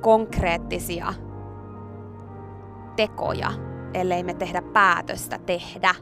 konkreettisia 0.00 1.14
tekoja, 2.96 3.52
ellei 3.94 4.22
me 4.22 4.34
tehdä 4.34 4.62
päätöstä 4.62 5.38
tehdä. 5.38 5.94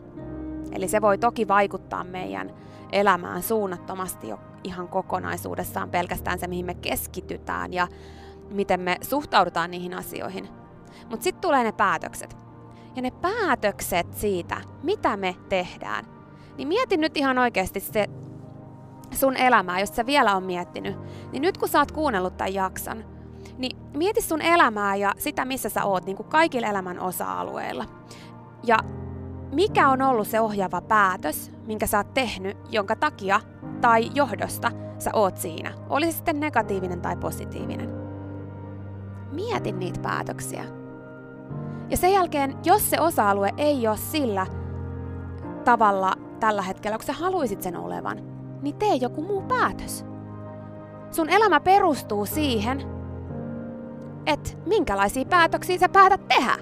Eli 0.73 0.89
se 0.89 1.01
voi 1.01 1.19
toki 1.19 1.49
vaikuttaa 1.49 2.05
meidän 2.05 2.55
elämään 2.93 3.43
suunnattomasti 3.43 4.29
jo 4.29 4.39
ihan 4.65 4.89
kokonaisuudessaan 4.89 5.91
pelkästään 5.91 6.39
se, 6.39 6.47
mihin 6.47 6.67
me 6.67 6.75
keskitytään 6.75 7.73
ja 7.73 7.89
miten 8.51 8.81
me 8.81 8.97
suhtaudutaan 9.03 9.71
niihin 9.71 9.95
asioihin. 9.95 10.49
Mutta 11.11 11.25
sitten 11.25 11.41
tulee 11.41 11.65
ne 11.65 11.73
päätökset. 11.73 12.37
Ja 12.97 13.03
ne 13.03 13.11
päätökset 13.11 14.15
siitä, 14.15 14.57
mitä 14.83 15.17
me 15.17 15.37
tehdään, 15.49 16.18
niin 16.59 16.69
mieti 16.69 16.97
nyt 16.97 17.17
ihan 17.17 17.39
oikeasti 17.39 17.81
se 17.81 18.07
sun 19.11 19.37
elämää, 19.37 19.81
jos 19.81 19.97
sä 19.97 20.07
vielä 20.07 20.37
on 20.37 20.45
miettinyt. 20.45 20.97
Niin 21.33 21.43
nyt 21.43 21.59
kun 21.59 21.69
sä 21.69 21.79
oot 21.79 21.93
kuunnellut 21.93 22.37
tämän 22.37 22.55
jakson, 22.55 23.05
niin 23.59 23.77
mieti 23.95 24.23
sun 24.23 24.43
elämää 24.43 24.97
ja 24.97 25.15
sitä, 25.19 25.45
missä 25.45 25.69
sä 25.69 25.85
oot 25.85 26.07
niin 26.07 26.17
kuin 26.17 26.29
kaikilla 26.29 26.67
elämän 26.67 27.01
osa-alueilla. 27.01 27.85
Ja 28.63 28.79
mikä 29.53 29.89
on 29.89 30.03
ollut 30.03 30.29
se 30.29 30.41
ohjaava 30.41 30.81
päätös, 30.81 31.53
minkä 31.67 31.87
sä 31.87 31.99
oot 31.99 32.15
tehnyt, 32.15 32.57
jonka 32.71 32.97
takia 32.97 33.41
tai 33.81 34.11
johdosta 34.15 34.71
sä 34.99 35.11
oot 35.13 35.37
siinä. 35.37 35.73
Oli 35.89 36.07
se 36.07 36.17
sitten 36.17 36.41
negatiivinen 36.41 37.01
tai 37.01 37.17
positiivinen. 37.17 37.91
Mieti 39.33 39.73
niitä 39.73 40.01
päätöksiä. 40.01 40.65
Ja 41.91 41.97
sen 41.97 42.13
jälkeen, 42.13 42.55
jos 42.65 42.91
se 42.91 43.01
osa-alue 43.01 43.51
ei 43.57 43.89
ole 43.89 43.97
sillä 43.97 44.47
tavalla 45.65 46.28
tällä 46.39 46.63
hetkellä, 46.63 46.99
kun 46.99 47.07
sä 47.07 47.13
haluisit 47.13 47.63
sen 47.63 47.77
olevan, 47.77 48.19
niin 48.63 48.77
tee 48.77 48.95
joku 48.95 49.23
muu 49.23 49.43
päätös. 49.43 50.05
Sun 51.11 51.29
elämä 51.31 51.61
perustuu 51.61 52.27
siihen, 52.27 52.83
että 54.27 54.51
minkälaisia 54.67 55.25
päätöksiä 55.25 55.79
sä 55.79 55.89
päätät 55.89 56.29
tehdä. 56.29 56.55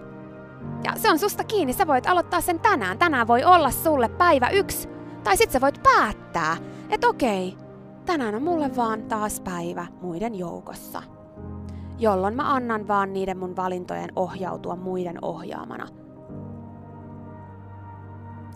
Ja 0.85 0.93
se 0.97 1.11
on 1.11 1.19
susta 1.19 1.45
kiinni, 1.45 1.73
sä 1.73 1.87
voit 1.87 2.07
aloittaa 2.07 2.41
sen 2.41 2.61
tänään. 2.61 2.99
Tänään 2.99 3.29
voi 3.29 3.45
olla 3.45 3.71
sulle 3.71 4.09
päivä 4.09 4.49
yksi. 4.49 4.89
Tai 5.25 5.37
sit 5.37 5.51
sä 5.51 5.61
voit 5.61 5.83
päättää, 5.83 6.57
että 6.91 7.09
okei, 7.09 7.57
tänään 8.05 8.35
on 8.35 8.43
mulle 8.43 8.77
vaan 8.77 9.03
taas 9.03 9.41
päivä 9.41 9.87
muiden 10.01 10.35
joukossa. 10.35 11.03
Jolloin 11.99 12.35
mä 12.35 12.55
annan 12.55 12.89
vaan 12.89 13.13
niiden 13.13 13.39
mun 13.39 13.57
valintojen 13.57 14.13
ohjautua 14.17 14.77
muiden 14.77 15.19
ohjaamana– 15.23 15.89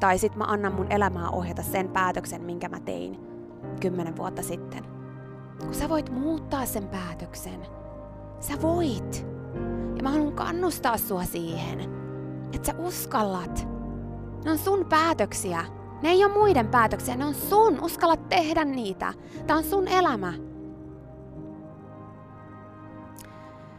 tai 0.01 0.19
sit 0.19 0.37
mä 0.37 0.45
annan 0.45 0.75
mun 0.75 0.93
elämää 0.93 1.31
ohjata 1.31 1.63
sen 1.63 1.89
päätöksen, 1.89 2.43
minkä 2.43 2.69
mä 2.69 2.81
tein 2.81 3.21
kymmenen 3.81 4.17
vuotta 4.17 4.43
sitten. 4.43 4.85
Kun 5.61 5.75
sä 5.75 5.89
voit 5.89 6.11
muuttaa 6.11 6.67
sen 6.67 6.89
päätöksen. 6.89 7.67
Sä 8.41 8.63
voit. 8.63 9.27
Ja 9.97 10.03
mä 10.03 10.11
haluan 10.11 10.33
kannustaa 10.33 10.99
sua 10.99 11.25
siihen, 11.25 11.81
että 12.53 12.67
sä 12.67 12.79
uskallat. 12.79 13.69
Ne 14.45 14.51
on 14.51 14.59
sun 14.59 14.87
päätöksiä. 14.87 15.65
Ne 16.03 16.09
ei 16.09 16.25
ole 16.25 16.33
muiden 16.33 16.69
päätöksiä, 16.69 17.17
ne 17.17 17.25
on 17.25 17.35
sun. 17.35 17.85
Uskallat 17.85 18.29
tehdä 18.29 18.65
niitä. 18.65 19.15
Tää 19.47 19.57
on 19.57 19.65
sun 19.65 19.89
elämä. 19.89 20.33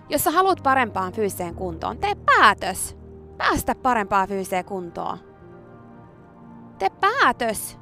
Jos 0.09 0.23
sä 0.23 0.31
haluat 0.31 0.63
parempaan 0.63 1.13
fyysiseen 1.13 1.55
kuntoon, 1.55 1.97
tee 1.97 2.15
päätös. 2.15 2.97
Päästä 3.37 3.75
parempaan 3.75 4.27
fyysiseen 4.27 4.65
kuntoon. 4.65 5.30
Tee 6.81 6.89
päätös! 6.89 7.77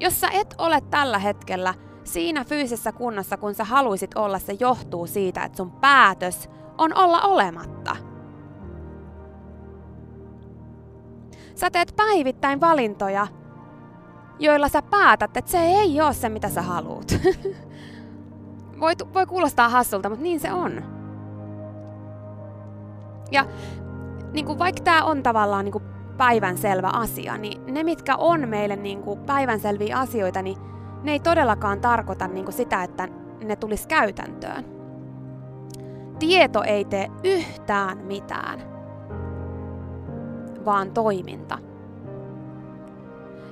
Jos 0.00 0.20
sä 0.20 0.28
et 0.32 0.54
ole 0.58 0.80
tällä 0.80 1.18
hetkellä 1.18 1.74
siinä 2.04 2.44
fyysisessä 2.44 2.92
kunnossa, 2.92 3.36
kun 3.36 3.54
sä 3.54 3.64
haluisit 3.64 4.14
olla, 4.14 4.38
se 4.38 4.56
johtuu 4.60 5.06
siitä, 5.06 5.44
että 5.44 5.56
sun 5.56 5.70
päätös 5.70 6.50
on 6.78 6.98
olla 6.98 7.20
olematta. 7.20 7.96
Sä 11.54 11.70
teet 11.70 11.92
päivittäin 11.96 12.60
valintoja, 12.60 13.26
joilla 14.38 14.68
sä 14.68 14.82
päätät, 14.82 15.36
että 15.36 15.50
se 15.50 15.58
ei 15.58 16.00
ole 16.00 16.12
se, 16.12 16.28
mitä 16.28 16.48
sä 16.48 16.62
haluut. 16.62 17.12
voi, 18.80 18.92
voi 19.14 19.26
kuulostaa 19.26 19.68
hassulta, 19.68 20.08
mutta 20.08 20.22
niin 20.22 20.40
se 20.40 20.52
on. 20.52 20.82
Ja 23.30 23.46
niin 24.32 24.46
kuin 24.46 24.58
vaikka 24.58 24.82
tämä 24.82 25.04
on 25.04 25.22
tavallaan 25.22 25.64
niin 25.64 25.72
kuin 25.72 25.99
päivänselvä 26.20 26.88
asia, 26.88 27.38
niin 27.38 27.74
ne, 27.74 27.84
mitkä 27.84 28.16
on 28.16 28.48
meille 28.48 28.76
niin 28.76 29.02
kuin 29.02 29.20
päivänselviä 29.20 29.98
asioita, 29.98 30.42
niin 30.42 30.56
ne 31.02 31.12
ei 31.12 31.20
todellakaan 31.20 31.80
tarkoita 31.80 32.28
niin 32.28 32.44
kuin 32.44 32.54
sitä, 32.54 32.82
että 32.82 33.08
ne 33.44 33.56
tulisi 33.56 33.88
käytäntöön. 33.88 34.64
Tieto 36.18 36.62
ei 36.62 36.84
tee 36.84 37.08
yhtään 37.24 37.98
mitään, 37.98 38.60
vaan 40.64 40.90
toiminta. 40.90 41.58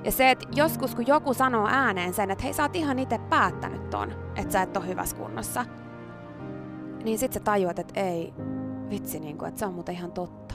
Ja 0.05 0.13
se, 0.13 0.31
että 0.31 0.47
joskus 0.55 0.95
kun 0.95 1.07
joku 1.07 1.35
sanoo 1.35 1.67
ääneen 1.71 2.15
sen, 2.15 2.31
että 2.31 2.45
hei 2.45 2.53
sä 2.53 2.63
oot 2.63 2.77
ihan 2.77 2.99
itse 2.99 3.19
päättänyt 3.19 3.91
ton, 3.91 4.13
että 4.37 4.53
sä 4.53 4.63
et 4.63 4.77
ole 4.77 4.87
hyvässä 4.87 5.17
kunnossa, 5.17 5.65
niin 7.05 7.19
sit 7.19 7.33
sä 7.33 7.41
tajuat, 7.41 7.79
että 7.79 8.01
ei, 8.01 8.35
vitsi, 8.91 9.21
niin 9.21 9.39
kuin, 9.39 9.49
että 9.49 9.59
se 9.59 9.67
on 9.67 9.75
muuten 9.75 9.95
ihan 9.95 10.13
totta. 10.13 10.55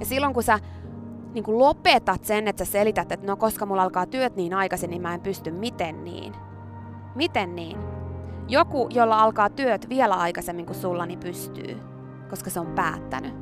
Ja 0.00 0.06
silloin 0.06 0.34
kun 0.34 0.42
sä 0.42 0.58
niin 1.38 1.44
kuin 1.44 1.58
lopetat 1.58 2.24
sen, 2.24 2.48
että 2.48 2.64
sä 2.64 2.72
selität, 2.72 3.12
että 3.12 3.26
no 3.26 3.36
koska 3.36 3.66
mulla 3.66 3.82
alkaa 3.82 4.06
työt 4.06 4.36
niin 4.36 4.54
aikaisin, 4.54 4.90
niin 4.90 5.02
mä 5.02 5.14
en 5.14 5.20
pysty. 5.20 5.50
Miten 5.50 6.04
niin? 6.04 6.32
Miten 7.14 7.56
niin? 7.56 7.78
Joku, 8.48 8.88
jolla 8.90 9.22
alkaa 9.22 9.50
työt 9.50 9.88
vielä 9.88 10.14
aikaisemmin 10.14 10.66
kuin 10.66 10.76
sulla, 10.76 11.06
niin 11.06 11.18
pystyy, 11.18 11.76
koska 12.30 12.50
se 12.50 12.60
on 12.60 12.66
päättänyt. 12.66 13.34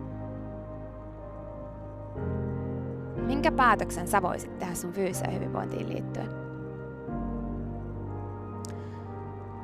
Minkä 3.17 3.53
päätöksen 3.53 4.09
sä 4.09 4.23
voisit 4.23 4.59
tehdä 4.59 4.75
sun 4.75 4.93
fyysiseen 4.93 5.35
hyvinvointiin 5.35 5.89
liittyen? 5.89 6.29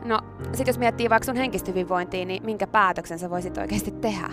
No, 0.05 0.21
sit 0.53 0.67
jos 0.67 0.79
miettii 0.79 1.11
vaikka 1.11 1.27
sun 1.27 1.37
henkistä 1.37 1.71
hyvinvointia, 1.71 2.25
niin 2.25 2.43
minkä 2.43 2.67
päätöksen 2.67 3.19
sä 3.19 3.31
voisit 3.31 3.59
oikeasti 3.59 3.91
tehdä? 3.91 4.29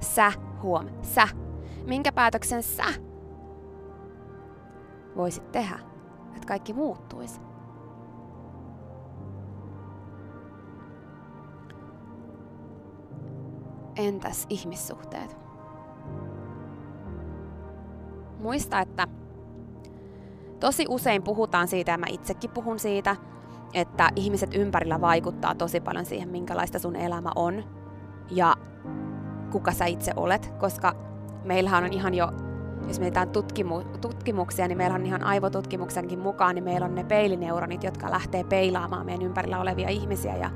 Sä, 0.00 0.32
huom, 0.62 0.86
sä. 1.02 1.28
Minkä 1.86 2.12
päätöksen 2.12 2.62
sä 2.62 2.84
voisit 5.16 5.52
tehdä, 5.52 5.78
että 6.34 6.46
kaikki 6.46 6.72
muuttuisi? 6.72 7.40
Entäs 13.96 14.46
ihmissuhteet? 14.48 15.36
Muista, 18.40 18.80
että 18.80 19.06
tosi 20.60 20.86
usein 20.88 21.22
puhutaan 21.22 21.68
siitä, 21.68 21.92
ja 21.92 21.98
mä 21.98 22.06
itsekin 22.08 22.50
puhun 22.50 22.78
siitä, 22.78 23.16
että 23.74 24.10
ihmiset 24.16 24.54
ympärillä 24.54 25.00
vaikuttaa 25.00 25.54
tosi 25.54 25.80
paljon 25.80 26.06
siihen, 26.06 26.28
minkälaista 26.28 26.78
sun 26.78 26.96
elämä 26.96 27.30
on. 27.36 27.64
Ja 28.30 28.54
kuka 29.50 29.72
sä 29.72 29.86
itse 29.86 30.12
olet, 30.16 30.52
koska 30.58 30.94
meillähän 31.44 31.84
on 31.84 31.92
ihan 31.92 32.14
jo, 32.14 32.28
jos 32.88 33.00
mietitään 33.00 33.28
tutkimu- 33.28 33.98
tutkimuksia, 34.00 34.68
niin 34.68 34.78
meillä 34.78 34.94
on 34.94 35.06
ihan 35.06 35.24
aivotutkimuksenkin 35.24 36.18
mukaan, 36.18 36.54
niin 36.54 36.64
meillä 36.64 36.84
on 36.84 36.94
ne 36.94 37.04
peilineuronit, 37.04 37.84
jotka 37.84 38.10
lähtee 38.10 38.44
peilaamaan 38.44 39.06
meidän 39.06 39.26
ympärillä 39.26 39.60
olevia 39.60 39.88
ihmisiä 39.88 40.36
ja 40.36 40.50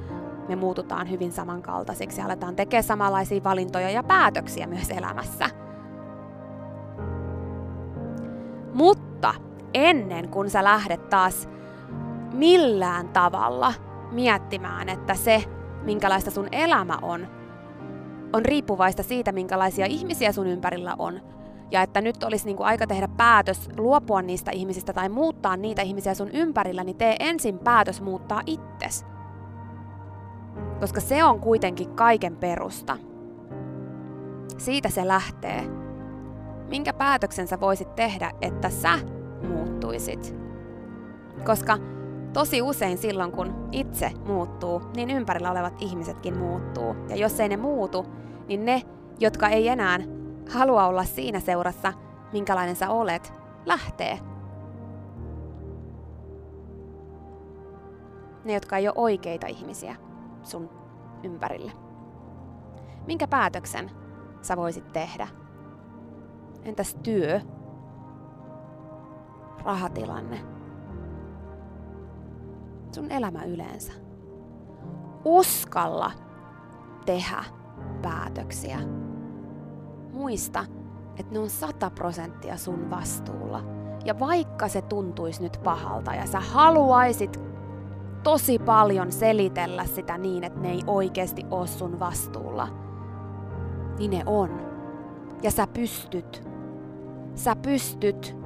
me 0.48 0.56
muututaan 0.56 1.10
hyvin 1.10 1.32
samankaltaisiksi 1.32 2.20
ja 2.20 2.24
aletaan 2.24 2.56
tekemään 2.56 2.84
samanlaisia 2.84 3.44
valintoja 3.44 3.90
ja 3.90 4.02
päätöksiä 4.02 4.66
myös 4.66 4.90
elämässä. 4.90 5.50
Mutta 8.74 9.34
ennen 9.74 10.28
kuin 10.28 10.50
sä 10.50 10.64
lähdet 10.64 11.08
taas 11.08 11.48
millään 12.34 13.08
tavalla 13.08 13.74
miettimään, 14.12 14.88
että 14.88 15.14
se, 15.14 15.44
minkälaista 15.82 16.30
sun 16.30 16.48
elämä 16.52 16.98
on, 17.02 17.26
on 18.32 18.44
riippuvaista 18.44 19.02
siitä, 19.02 19.32
minkälaisia 19.32 19.86
ihmisiä 19.86 20.32
sun 20.32 20.46
ympärillä 20.46 20.94
on 20.98 21.20
ja 21.72 21.82
että 21.82 22.00
nyt 22.00 22.22
olisi 22.22 22.46
niin 22.46 22.56
kuin 22.56 22.66
aika 22.66 22.86
tehdä 22.86 23.08
päätös 23.08 23.68
luopua 23.76 24.22
niistä 24.22 24.50
ihmisistä 24.50 24.92
tai 24.92 25.08
muuttaa 25.08 25.56
niitä 25.56 25.82
ihmisiä 25.82 26.14
sun 26.14 26.30
ympärillä, 26.30 26.84
niin 26.84 26.96
tee 26.96 27.16
ensin 27.20 27.58
päätös 27.58 28.00
muuttaa 28.00 28.42
itses. 28.46 29.06
Koska 30.80 31.00
se 31.00 31.24
on 31.24 31.40
kuitenkin 31.40 31.90
kaiken 31.90 32.36
perusta. 32.36 32.96
Siitä 34.58 34.88
se 34.88 35.08
lähtee. 35.08 35.64
Minkä 36.68 36.92
päätöksen 36.92 37.48
sä 37.48 37.60
voisit 37.60 37.94
tehdä, 37.94 38.30
että 38.40 38.70
sä 38.70 38.98
muuttuisit? 39.48 40.36
Koska 41.44 41.78
tosi 42.32 42.62
usein 42.62 42.98
silloin, 42.98 43.32
kun 43.32 43.68
itse 43.72 44.12
muuttuu, 44.26 44.82
niin 44.96 45.10
ympärillä 45.10 45.50
olevat 45.50 45.82
ihmisetkin 45.82 46.38
muuttuu. 46.38 46.94
Ja 47.08 47.16
jos 47.16 47.40
ei 47.40 47.48
ne 47.48 47.56
muutu, 47.56 48.06
niin 48.48 48.64
ne, 48.64 48.82
jotka 49.20 49.48
ei 49.48 49.68
enää 49.68 49.98
halua 50.54 50.86
olla 50.86 51.04
siinä 51.04 51.40
seurassa, 51.40 51.92
minkälainen 52.32 52.76
sä 52.76 52.90
olet, 52.90 53.32
lähtee. 53.66 54.18
Ne, 58.44 58.54
jotka 58.54 58.76
ei 58.76 58.88
ole 58.88 58.94
oikeita 58.96 59.46
ihmisiä 59.46 59.96
sun 60.42 60.70
ympärille. 61.22 61.72
Minkä 63.06 63.28
päätöksen 63.28 63.90
sä 64.42 64.56
voisit 64.56 64.92
tehdä? 64.92 65.28
Entäs 66.62 66.96
työ? 67.02 67.40
Rahatilanne? 69.64 70.40
Sun 72.94 73.10
elämä 73.10 73.44
yleensä. 73.44 73.92
Uskalla 75.24 76.10
tehdä 77.06 77.44
päätöksiä. 78.02 78.78
Muista, 80.12 80.64
että 81.16 81.32
ne 81.32 81.38
on 81.38 81.50
sata 81.50 81.90
prosenttia 81.90 82.56
sun 82.56 82.90
vastuulla. 82.90 83.64
Ja 84.04 84.18
vaikka 84.18 84.68
se 84.68 84.82
tuntuisi 84.82 85.42
nyt 85.42 85.60
pahalta 85.64 86.14
ja 86.14 86.26
sä 86.26 86.40
haluaisit 86.40 87.40
tosi 88.22 88.58
paljon 88.58 89.12
selitellä 89.12 89.84
sitä 89.84 90.18
niin, 90.18 90.44
että 90.44 90.60
ne 90.60 90.70
ei 90.70 90.82
oikeasti 90.86 91.46
ole 91.50 91.66
sun 91.66 92.00
vastuulla, 92.00 92.68
niin 93.98 94.10
ne 94.10 94.22
on. 94.26 94.60
Ja 95.42 95.50
sä 95.50 95.66
pystyt. 95.66 96.48
Sä 97.34 97.56
pystyt. 97.56 98.36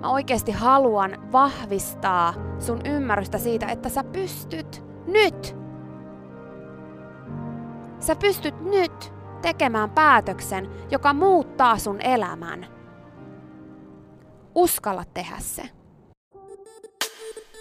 Mä 0.00 0.10
oikeasti 0.10 0.52
haluan 0.52 1.32
vahvistaa 1.32 2.34
sun 2.58 2.80
ymmärrystä 2.84 3.38
siitä, 3.38 3.66
että 3.66 3.88
sä 3.88 4.04
pystyt 4.04 4.84
nyt. 5.06 5.59
Sä 8.00 8.16
pystyt 8.16 8.60
nyt 8.60 9.12
tekemään 9.42 9.90
päätöksen, 9.90 10.70
joka 10.90 11.12
muuttaa 11.12 11.78
sun 11.78 12.00
elämän. 12.00 12.66
Uskalla 14.54 15.04
tehdä 15.14 15.36
se. 15.38 15.62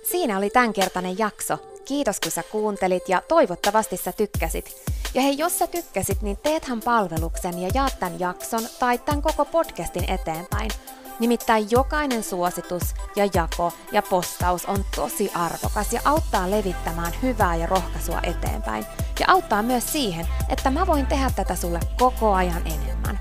Siinä 0.04 0.38
oli 0.38 0.50
tämänkertainen 0.50 1.18
jakso. 1.18 1.58
Kiitos 1.86 2.20
kun 2.20 2.32
sä 2.32 2.44
kuuntelit 2.52 3.10
ja 3.10 3.22
toivottavasti 3.28 3.98
sä 3.98 4.12
tykkäsit. 4.12 4.76
Ja 5.14 5.22
hei, 5.22 5.38
jos 5.38 5.60
sä 5.60 5.68
tykkäsit, 5.68 6.22
niin 6.22 6.38
teethän 6.38 6.80
palveluksen 6.80 7.60
ja 7.60 7.70
jaat 7.74 8.00
tämän 8.00 8.20
jakson 8.20 8.62
tai 8.80 8.98
tämän 8.98 9.22
koko 9.22 9.46
podcastin 9.46 10.12
eteenpäin. 10.12 10.72
Nimittäin 11.20 11.68
jokainen 11.72 12.24
suositus 12.24 12.84
ja 13.16 13.30
jako 13.34 13.74
ja 13.92 14.02
postaus 14.02 14.66
on 14.66 14.86
tosi 14.96 15.32
arvokas 15.36 15.94
ja 15.94 16.02
auttaa 16.06 16.52
levittämään 16.52 17.14
hyvää 17.22 17.56
ja 17.56 17.66
rohkaisua 17.66 18.20
eteenpäin. 18.24 18.86
Ja 19.20 19.26
auttaa 19.30 19.62
myös 19.62 19.92
siihen, 19.92 20.28
että 20.50 20.70
mä 20.70 20.88
voin 20.88 21.08
tehdä 21.08 21.30
tätä 21.36 21.56
sulle 21.56 21.80
koko 22.00 22.34
ajan 22.34 22.62
enemmän. 22.66 23.20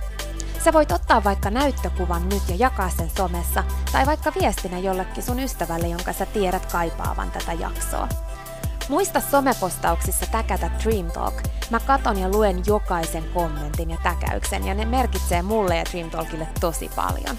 Sä 0.64 0.72
voit 0.72 0.92
ottaa 0.92 1.24
vaikka 1.24 1.50
näyttökuvan 1.50 2.28
nyt 2.28 2.42
ja 2.48 2.54
jakaa 2.58 2.90
sen 2.90 3.10
somessa, 3.16 3.64
tai 3.92 4.06
vaikka 4.06 4.32
viestinä 4.40 4.78
jollekin 4.78 5.22
sun 5.22 5.40
ystävälle, 5.40 5.88
jonka 5.88 6.12
sä 6.12 6.26
tiedät 6.26 6.72
kaipaavan 6.72 7.30
tätä 7.30 7.52
jaksoa. 7.52 8.08
Muista 8.88 9.20
somepostauksissa 9.20 10.26
täkätä 10.26 10.70
Dream 10.84 11.10
Talk. 11.10 11.34
Mä 11.70 11.80
katon 11.80 12.18
ja 12.18 12.28
luen 12.28 12.62
jokaisen 12.66 13.24
kommentin 13.34 13.90
ja 13.90 13.96
täkäyksen, 14.02 14.66
ja 14.66 14.74
ne 14.74 14.84
merkitsee 14.84 15.42
mulle 15.42 15.76
ja 15.76 15.84
Dream 15.92 16.10
Talkille 16.10 16.48
tosi 16.60 16.90
paljon. 16.96 17.38